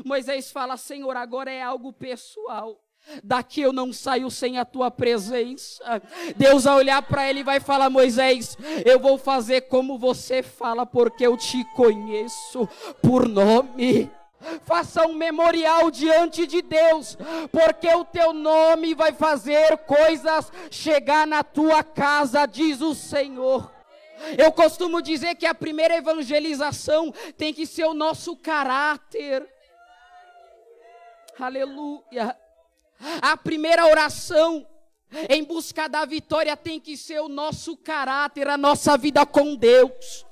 Moisés 0.04 0.50
fala: 0.50 0.76
Senhor, 0.76 1.16
agora 1.16 1.50
é 1.50 1.62
algo 1.62 1.92
pessoal. 1.92 2.82
Daqui 3.22 3.60
eu 3.60 3.72
não 3.72 3.92
saio 3.92 4.30
sem 4.30 4.58
a 4.58 4.64
tua 4.64 4.90
presença. 4.90 6.02
Deus 6.36 6.64
vai 6.64 6.74
olhar 6.74 7.02
para 7.02 7.28
ele 7.28 7.40
e 7.40 7.44
vai 7.44 7.60
falar: 7.60 7.90
Moisés, 7.90 8.56
eu 8.84 8.98
vou 8.98 9.18
fazer 9.18 9.62
como 9.62 9.98
você 9.98 10.42
fala, 10.42 10.86
porque 10.86 11.26
eu 11.26 11.36
te 11.36 11.64
conheço 11.74 12.68
por 13.02 13.28
nome. 13.28 14.10
Faça 14.64 15.06
um 15.06 15.14
memorial 15.14 15.90
diante 15.90 16.46
de 16.46 16.62
Deus, 16.62 17.16
porque 17.50 17.88
o 17.88 18.04
teu 18.04 18.32
nome 18.32 18.94
vai 18.94 19.12
fazer 19.12 19.78
coisas 19.78 20.50
chegar 20.70 21.26
na 21.26 21.44
tua 21.44 21.84
casa, 21.84 22.46
diz 22.46 22.80
o 22.80 22.94
Senhor. 22.94 23.70
Eu 24.36 24.52
costumo 24.52 25.02
dizer 25.02 25.34
que 25.34 25.46
a 25.46 25.54
primeira 25.54 25.96
evangelização 25.96 27.12
tem 27.36 27.52
que 27.52 27.66
ser 27.66 27.84
o 27.84 27.94
nosso 27.94 28.36
caráter. 28.36 29.48
Aleluia. 31.38 32.36
A 33.20 33.36
primeira 33.36 33.86
oração 33.86 34.66
em 35.28 35.44
busca 35.44 35.88
da 35.88 36.04
vitória 36.04 36.56
tem 36.56 36.80
que 36.80 36.96
ser 36.96 37.20
o 37.20 37.28
nosso 37.28 37.76
caráter, 37.76 38.48
a 38.48 38.56
nossa 38.56 38.96
vida 38.96 39.26
com 39.26 39.54
Deus. 39.54 40.24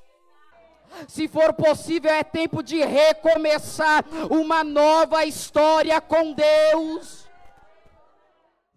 Se 1.08 1.28
for 1.28 1.52
possível, 1.52 2.10
é 2.10 2.24
tempo 2.24 2.62
de 2.62 2.82
recomeçar 2.84 4.04
uma 4.30 4.64
nova 4.64 5.24
história 5.24 6.00
com 6.00 6.32
Deus. 6.32 7.28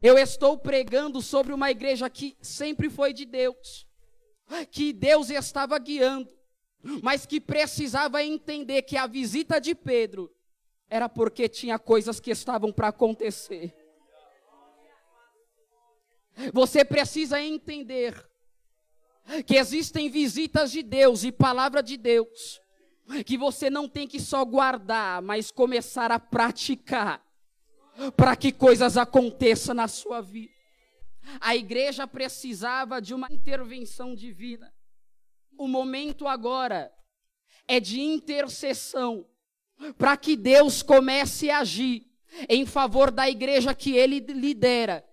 Eu 0.02 0.18
estou 0.18 0.58
pregando 0.58 1.22
sobre 1.22 1.54
uma 1.54 1.72
igreja 1.72 2.10
que 2.10 2.36
sempre 2.42 2.90
foi 2.90 3.14
de 3.14 3.26
Deus, 3.26 3.88
que 4.70 4.92
Deus 4.92 5.30
estava 5.30 5.78
guiando, 5.80 6.30
mas 7.02 7.26
que 7.26 7.40
precisava 7.40 8.22
entender 8.22 8.82
que 8.82 8.98
a 8.98 9.08
visita 9.08 9.60
de 9.62 9.74
Pedro 9.74 10.30
era 10.90 11.08
porque 11.08 11.48
tinha 11.48 11.80
coisas 11.80 12.20
que 12.20 12.32
estavam 12.32 12.72
para 12.72 12.90
acontecer. 12.90 13.83
Você 16.54 16.86
precisa 16.86 17.42
entender 17.42 18.14
que 19.48 19.56
existem 19.56 20.08
visitas 20.08 20.72
de 20.72 20.84
Deus 20.84 21.24
e 21.24 21.32
palavra 21.32 21.82
de 21.82 21.98
Deus, 21.98 22.62
que 23.26 23.36
você 23.36 23.72
não 23.72 23.90
tem 23.90 24.08
que 24.08 24.20
só 24.20 24.46
guardar, 24.46 25.20
mas 25.24 25.50
começar 25.50 26.12
a 26.12 26.20
praticar, 26.20 27.26
para 28.16 28.36
que 28.36 28.52
coisas 28.52 28.98
aconteçam 28.98 29.74
na 29.74 29.88
sua 29.88 30.22
vida. 30.22 30.54
A 31.42 31.56
igreja 31.56 32.06
precisava 32.06 33.02
de 33.02 33.16
uma 33.16 33.34
intervenção 33.34 34.14
divina. 34.14 34.72
O 35.58 35.68
momento 35.68 36.28
agora 36.28 36.94
é 37.68 37.80
de 37.80 38.00
intercessão, 38.00 39.26
para 39.98 40.16
que 40.16 40.36
Deus 40.36 40.84
comece 40.84 41.50
a 41.50 41.60
agir 41.60 42.06
em 42.48 42.64
favor 42.64 43.10
da 43.10 43.28
igreja 43.28 43.74
que 43.74 43.98
ele 43.98 44.20
lidera 44.20 45.04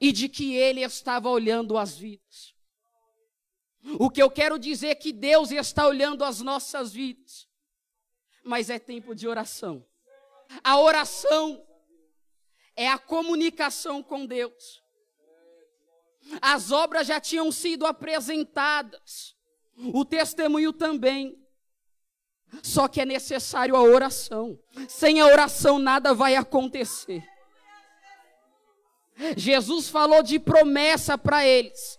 e 0.00 0.12
de 0.12 0.28
que 0.28 0.54
ele 0.54 0.82
estava 0.82 1.28
olhando 1.28 1.78
as 1.78 1.96
vidas. 1.96 2.54
O 3.98 4.10
que 4.10 4.22
eu 4.22 4.30
quero 4.30 4.58
dizer 4.58 4.88
é 4.88 4.94
que 4.94 5.12
Deus 5.12 5.50
está 5.50 5.86
olhando 5.86 6.22
as 6.22 6.40
nossas 6.40 6.92
vidas, 6.92 7.48
mas 8.44 8.68
é 8.68 8.78
tempo 8.78 9.14
de 9.14 9.26
oração. 9.26 9.86
A 10.62 10.78
oração 10.78 11.64
é 12.76 12.88
a 12.88 12.98
comunicação 12.98 14.02
com 14.02 14.26
Deus. 14.26 14.82
As 16.40 16.70
obras 16.70 17.06
já 17.06 17.18
tinham 17.18 17.50
sido 17.50 17.86
apresentadas, 17.86 19.34
o 19.94 20.04
testemunho 20.04 20.72
também. 20.72 21.36
Só 22.62 22.88
que 22.88 23.00
é 23.00 23.04
necessário 23.04 23.76
a 23.76 23.82
oração. 23.82 24.58
Sem 24.88 25.20
a 25.20 25.26
oração 25.26 25.78
nada 25.78 26.12
vai 26.12 26.34
acontecer. 26.34 27.24
Jesus 29.36 29.88
falou 29.88 30.22
de 30.22 30.38
promessa 30.38 31.18
para 31.18 31.46
eles, 31.46 31.98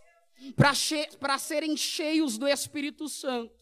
para 1.19 1.37
serem 1.37 1.77
cheios 1.77 2.37
do 2.37 2.47
Espírito 2.47 3.07
Santo. 3.07 3.53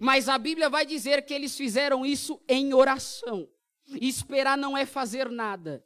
Mas 0.00 0.28
a 0.28 0.38
Bíblia 0.38 0.70
vai 0.70 0.86
dizer 0.86 1.24
que 1.24 1.34
eles 1.34 1.56
fizeram 1.56 2.06
isso 2.06 2.40
em 2.48 2.72
oração. 2.72 3.48
Esperar 4.00 4.56
não 4.56 4.76
é 4.76 4.86
fazer 4.86 5.30
nada. 5.30 5.84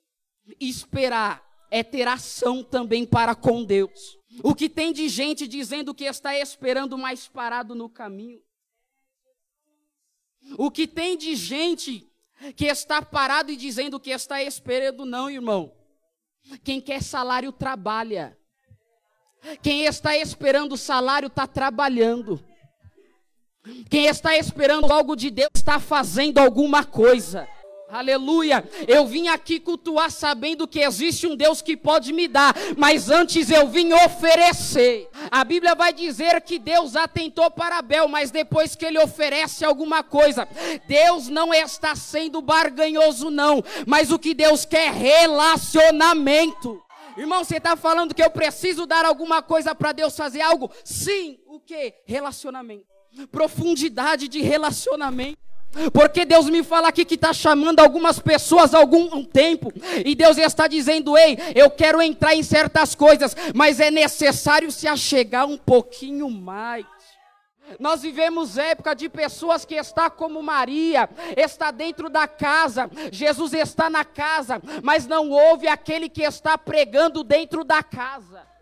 Esperar 0.61 1.45
é 1.71 1.83
ter 1.83 2.07
ação 2.07 2.63
também 2.63 3.05
para 3.05 3.35
com 3.35 3.65
Deus. 3.65 4.17
O 4.43 4.55
que 4.55 4.69
tem 4.69 4.93
de 4.93 5.09
gente 5.09 5.49
dizendo 5.49 5.95
que 5.95 6.05
está 6.05 6.39
esperando, 6.39 6.97
mais 6.97 7.27
parado 7.27 7.75
no 7.75 7.89
caminho. 7.89 8.41
O 10.57 10.71
que 10.71 10.87
tem 10.87 11.17
de 11.17 11.35
gente 11.35 12.09
que 12.55 12.67
está 12.67 13.03
parado 13.03 13.51
e 13.51 13.57
dizendo 13.57 13.99
que 13.99 14.11
está 14.11 14.43
esperando, 14.43 15.05
não, 15.05 15.29
irmão. 15.29 15.76
Quem 16.63 16.81
quer 16.81 17.03
salário 17.03 17.53
trabalha. 17.53 18.37
Quem 19.63 19.85
está 19.85 20.17
esperando 20.17 20.77
salário 20.77 21.29
está 21.29 21.47
trabalhando. 21.47 22.43
Quem 23.91 24.07
está 24.07 24.37
esperando 24.37 24.93
algo 24.93 25.17
de 25.17 25.31
Deus 25.31 25.51
está 25.55 25.81
fazendo 25.81 26.39
alguma 26.39 26.85
coisa. 26.85 27.49
Aleluia. 27.89 28.69
Eu 28.89 29.07
vim 29.07 29.29
aqui 29.29 29.61
cultuar 29.61 30.11
sabendo 30.11 30.67
que 30.67 30.81
existe 30.81 31.27
um 31.27 31.37
Deus 31.37 31.63
que 31.63 31.77
pode 31.77 32.13
me 32.13 32.27
dar, 32.27 32.55
mas 32.77 33.11
antes 33.11 33.51
eu 33.51 33.69
vim 33.69 33.93
oferecer. 33.93 35.09
A 35.31 35.45
Bíblia 35.45 35.75
vai 35.75 35.93
dizer 35.93 36.41
que 36.41 36.59
Deus 36.59 36.97
atentou 36.97 37.51
para 37.51 37.79
Abel, 37.79 38.09
mas 38.09 38.31
depois 38.31 38.75
que 38.75 38.85
ele 38.85 38.99
oferece 38.99 39.65
alguma 39.65 40.03
coisa, 40.03 40.49
Deus 40.89 41.29
não 41.29 41.55
está 41.55 41.95
sendo 41.95 42.43
barganhoso, 42.43 43.31
não, 43.31 43.63
mas 43.87 44.11
o 44.11 44.19
que 44.19 44.35
Deus 44.35 44.65
quer 44.65 44.89
é 44.89 44.91
relacionamento. 44.91 46.83
Irmão, 47.17 47.45
você 47.45 47.57
está 47.57 47.77
falando 47.77 48.15
que 48.15 48.23
eu 48.23 48.31
preciso 48.31 48.85
dar 48.85 49.05
alguma 49.05 49.43
coisa 49.43 49.75
para 49.75 49.93
Deus 49.93 50.15
fazer 50.15 50.43
algo? 50.43 50.71
Sim, 50.85 51.39
o 51.47 51.59
que? 51.61 51.95
Relacionamento. 52.05 52.85
Profundidade 53.31 54.29
de 54.29 54.43
relacionamento. 54.43 55.39
Porque 55.93 56.25
Deus 56.25 56.49
me 56.49 56.63
fala 56.63 56.89
aqui 56.89 57.05
que 57.05 57.15
está 57.15 57.33
chamando 57.33 57.81
algumas 57.81 58.19
pessoas 58.19 58.75
há 58.75 58.79
algum 58.79 59.25
tempo, 59.25 59.73
e 60.05 60.15
Deus 60.15 60.39
está 60.39 60.67
dizendo: 60.67 61.17
ei, 61.17 61.39
eu 61.55 61.71
quero 61.71 62.01
entrar 62.01 62.35
em 62.35 62.43
certas 62.43 62.95
coisas, 62.95 63.37
mas 63.55 63.81
é 63.81 63.91
necessário 63.91 64.71
se 64.71 64.89
achegar 64.89 65.47
um 65.47 65.57
pouquinho 65.57 66.31
mais. 66.31 66.85
Nós 67.81 68.03
vivemos 68.03 68.57
época 68.57 68.95
de 68.95 69.09
pessoas 69.09 69.65
que 69.65 69.75
está 69.75 70.09
como 70.09 70.43
Maria, 70.43 71.09
está 71.37 71.71
dentro 71.71 72.09
da 72.09 72.29
casa, 72.29 72.89
Jesus 73.11 73.53
está 73.53 73.91
na 73.91 74.05
casa, 74.05 74.63
mas 74.83 75.07
não 75.07 75.31
ouve 75.31 75.67
aquele 75.67 76.09
que 76.09 76.23
está 76.23 76.57
pregando 76.57 77.25
dentro 77.25 77.65
da 77.65 77.83
casa. 77.83 78.56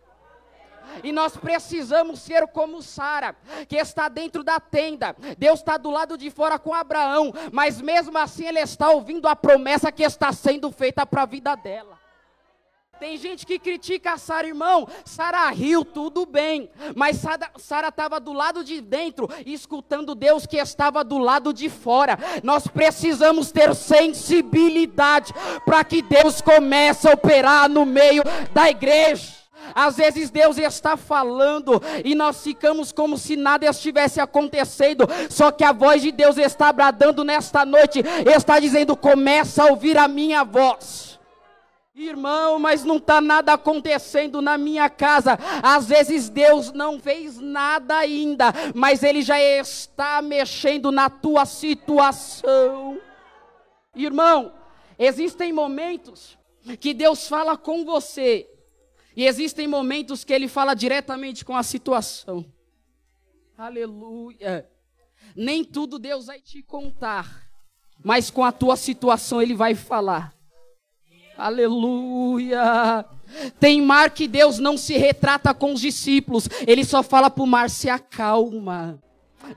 E 1.02 1.12
nós 1.12 1.36
precisamos 1.36 2.20
ser 2.20 2.46
como 2.48 2.82
Sara, 2.82 3.36
que 3.68 3.76
está 3.76 4.08
dentro 4.08 4.44
da 4.44 4.60
tenda. 4.60 5.16
Deus 5.38 5.60
está 5.60 5.76
do 5.76 5.90
lado 5.90 6.16
de 6.16 6.30
fora 6.30 6.58
com 6.58 6.74
Abraão, 6.74 7.32
mas 7.52 7.80
mesmo 7.80 8.16
assim 8.18 8.46
ele 8.46 8.60
está 8.60 8.90
ouvindo 8.90 9.26
a 9.26 9.36
promessa 9.36 9.92
que 9.92 10.02
está 10.02 10.32
sendo 10.32 10.70
feita 10.70 11.04
para 11.06 11.22
a 11.22 11.26
vida 11.26 11.54
dela. 11.54 12.04
Tem 13.00 13.18
gente 13.18 13.44
que 13.44 13.58
critica 13.58 14.12
a 14.12 14.18
Sara, 14.18 14.46
irmão. 14.46 14.88
Sara 15.04 15.50
riu, 15.50 15.84
tudo 15.84 16.24
bem. 16.24 16.70
Mas 16.94 17.20
Sara 17.58 17.88
estava 17.88 18.20
do 18.20 18.32
lado 18.32 18.62
de 18.62 18.80
dentro, 18.80 19.28
escutando 19.44 20.14
Deus 20.14 20.46
que 20.46 20.56
estava 20.56 21.02
do 21.02 21.18
lado 21.18 21.52
de 21.52 21.68
fora. 21.68 22.16
Nós 22.42 22.66
precisamos 22.68 23.50
ter 23.50 23.74
sensibilidade 23.74 25.34
para 25.64 25.82
que 25.84 26.02
Deus 26.02 26.40
comece 26.40 27.08
a 27.08 27.12
operar 27.12 27.68
no 27.68 27.84
meio 27.84 28.22
da 28.52 28.70
igreja. 28.70 29.43
Às 29.74 29.96
vezes 29.96 30.30
Deus 30.30 30.56
está 30.58 30.96
falando 30.96 31.82
e 32.04 32.14
nós 32.14 32.42
ficamos 32.42 32.92
como 32.92 33.18
se 33.18 33.36
nada 33.36 33.66
estivesse 33.66 34.20
acontecendo, 34.20 35.06
só 35.28 35.50
que 35.50 35.64
a 35.64 35.72
voz 35.72 36.02
de 36.02 36.12
Deus 36.12 36.38
está 36.38 36.72
bradando 36.72 37.24
nesta 37.24 37.64
noite, 37.64 38.02
está 38.24 38.60
dizendo: 38.60 38.96
começa 38.96 39.62
a 39.64 39.66
ouvir 39.66 39.98
a 39.98 40.06
minha 40.06 40.44
voz. 40.44 41.14
Irmão, 41.96 42.58
mas 42.58 42.82
não 42.82 42.96
está 42.96 43.20
nada 43.20 43.52
acontecendo 43.52 44.42
na 44.42 44.58
minha 44.58 44.90
casa. 44.90 45.38
Às 45.62 45.86
vezes 45.86 46.28
Deus 46.28 46.72
não 46.72 46.98
fez 46.98 47.38
nada 47.38 47.96
ainda, 47.96 48.52
mas 48.74 49.04
Ele 49.04 49.22
já 49.22 49.40
está 49.40 50.20
mexendo 50.20 50.90
na 50.90 51.08
tua 51.08 51.46
situação. 51.46 52.98
Irmão, 53.94 54.52
existem 54.98 55.52
momentos 55.52 56.36
que 56.80 56.92
Deus 56.92 57.28
fala 57.28 57.56
com 57.56 57.84
você 57.84 58.48
e 59.16 59.26
existem 59.26 59.68
momentos 59.68 60.24
que 60.24 60.32
ele 60.32 60.48
fala 60.48 60.74
diretamente 60.74 61.44
com 61.44 61.56
a 61.56 61.62
situação. 61.62 62.44
Aleluia. 63.56 64.68
Nem 65.36 65.64
tudo 65.64 65.98
Deus 65.98 66.26
vai 66.26 66.40
te 66.40 66.62
contar, 66.62 67.48
mas 68.04 68.30
com 68.30 68.44
a 68.44 68.52
tua 68.52 68.76
situação 68.76 69.40
ele 69.40 69.54
vai 69.54 69.74
falar. 69.74 70.34
Aleluia. 71.36 73.04
Tem 73.58 73.80
mar 73.80 74.10
que 74.10 74.28
Deus 74.28 74.58
não 74.58 74.76
se 74.76 74.96
retrata 74.96 75.52
com 75.54 75.72
os 75.72 75.80
discípulos, 75.80 76.48
ele 76.66 76.84
só 76.84 77.02
fala 77.02 77.30
para 77.30 77.42
o 77.42 77.46
mar 77.46 77.70
se 77.70 77.88
acalma. 77.88 79.00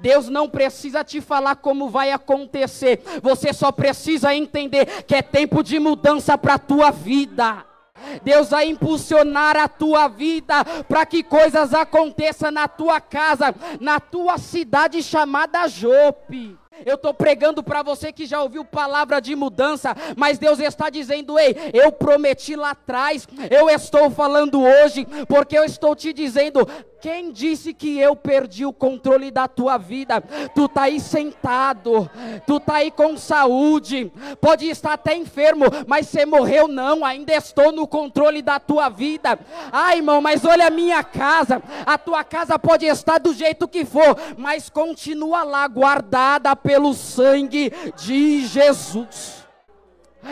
Deus 0.01 0.27
não 0.27 0.49
precisa 0.49 1.03
te 1.03 1.21
falar 1.21 1.55
como 1.55 1.89
vai 1.89 2.11
acontecer, 2.11 3.01
você 3.21 3.53
só 3.53 3.71
precisa 3.71 4.35
entender 4.35 5.03
que 5.03 5.15
é 5.15 5.21
tempo 5.21 5.63
de 5.63 5.79
mudança 5.79 6.37
para 6.37 6.55
a 6.55 6.59
tua 6.59 6.91
vida. 6.91 7.65
Deus 8.23 8.49
vai 8.49 8.67
impulsionar 8.67 9.55
a 9.57 9.67
tua 9.67 10.07
vida 10.07 10.63
para 10.87 11.05
que 11.05 11.23
coisas 11.23 11.73
aconteçam 11.73 12.51
na 12.51 12.67
tua 12.67 12.99
casa, 12.99 13.53
na 13.79 13.99
tua 13.99 14.37
cidade 14.37 15.01
chamada 15.03 15.67
Jope. 15.67 16.57
Eu 16.85 16.95
estou 16.95 17.13
pregando 17.13 17.63
para 17.63 17.81
você 17.81 18.11
que 18.11 18.25
já 18.25 18.41
ouviu 18.41 18.63
palavra 18.63 19.19
de 19.19 19.35
mudança, 19.35 19.95
mas 20.15 20.37
Deus 20.37 20.59
está 20.59 20.89
dizendo: 20.89 21.37
ei, 21.37 21.55
eu 21.73 21.91
prometi 21.91 22.55
lá 22.55 22.71
atrás, 22.71 23.27
eu 23.49 23.69
estou 23.69 24.09
falando 24.09 24.61
hoje, 24.61 25.05
porque 25.27 25.57
eu 25.57 25.63
estou 25.63 25.95
te 25.95 26.13
dizendo: 26.13 26.67
quem 26.99 27.31
disse 27.31 27.73
que 27.73 27.97
eu 27.99 28.15
perdi 28.15 28.65
o 28.65 28.73
controle 28.73 29.29
da 29.29 29.47
tua 29.47 29.77
vida? 29.77 30.21
Tu 30.53 30.67
tá 30.67 30.83
aí 30.83 30.99
sentado, 30.99 32.09
tu 32.45 32.59
tá 32.59 32.75
aí 32.75 32.91
com 32.91 33.15
saúde, 33.17 34.11
pode 34.41 34.67
estar 34.67 34.93
até 34.93 35.15
enfermo, 35.15 35.65
mas 35.85 36.07
você 36.07 36.25
morreu 36.25 36.67
não, 36.67 37.05
ainda 37.05 37.33
estou 37.33 37.71
no 37.71 37.87
controle 37.87 38.41
da 38.41 38.59
tua 38.59 38.89
vida. 38.89 39.39
Ai, 39.71 39.97
irmão, 39.97 40.21
mas 40.21 40.43
olha 40.43 40.67
a 40.67 40.71
minha 40.71 41.03
casa, 41.03 41.61
a 41.85 41.97
tua 41.97 42.23
casa 42.23 42.57
pode 42.57 42.85
estar 42.85 43.19
do 43.19 43.33
jeito 43.33 43.67
que 43.67 43.85
for, 43.85 44.17
mas 44.37 44.69
continua 44.69 45.43
lá 45.43 45.67
guardada 45.67 46.55
pelo 46.67 46.93
sangue 46.93 47.71
de 47.95 48.45
Jesus 48.45 49.37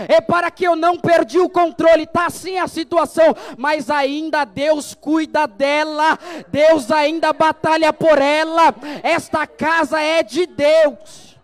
é 0.10 0.19
para 0.19 0.52
que 0.52 0.67
eu 0.67 0.76
não 0.76 0.98
perdi 0.98 1.39
o 1.39 1.48
controle, 1.48 2.04
está 2.04 2.26
assim 2.26 2.58
a 2.58 2.67
situação, 2.67 3.34
mas 3.58 3.89
ainda 3.89 4.43
Deus 4.43 4.93
cuida 4.93 5.48
dela, 5.48 6.19
Deus 6.50 6.91
ainda 6.91 7.32
batalha 7.32 7.93
por 7.93 8.17
ela, 8.21 8.76
esta 9.02 9.48
casa 9.48 10.02
é 10.02 10.21
de 10.21 10.45
Deus. 10.45 11.38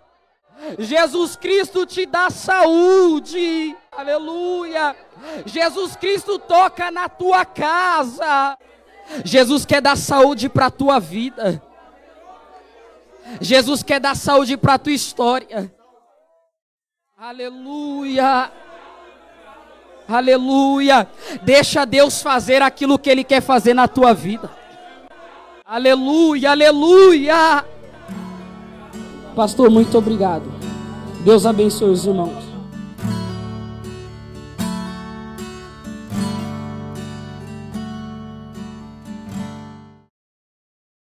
Jesus 0.77 1.38
Cristo 1.38 1.86
te 1.86 2.06
dá 2.06 2.30
saúde, 2.30 3.73
aleluia. 3.89 4.93
Jesus 5.45 5.95
Cristo 5.95 6.38
toca 6.38 6.91
na 6.91 7.08
tua 7.08 7.45
casa. 7.45 8.58
Jesus 9.23 9.65
quer 9.65 9.82
dar 9.82 9.95
saúde 9.95 10.49
para 10.49 10.65
a 10.65 10.71
tua 10.71 10.99
vida. 10.99 11.63
Jesus 13.39 13.84
quer 13.84 14.00
dar 14.00 14.15
saúde 14.15 14.58
para 14.58 14.74
a 14.74 14.80
tua 14.80 14.94
história. 14.94 15.72
Aleluia. 17.17 18.52
Aleluia. 20.08 21.08
Deixa 21.44 21.86
Deus 21.86 22.22
fazer 22.22 22.62
aquilo 22.62 23.00
que 23.00 23.10
Ele 23.10 23.24
quer 23.24 23.41
fazer 23.41 23.74
na 23.74 23.88
tua 23.88 24.13
vida. 24.13 24.50
Aleluia, 25.65 26.52
aleluia. 26.52 27.65
Pastor, 29.36 29.70
muito 29.70 29.98
obrigado. 29.98 30.52
Deus 31.24 31.46
abençoe 31.46 31.91
os 31.91 32.06
irmãos. 32.06 32.51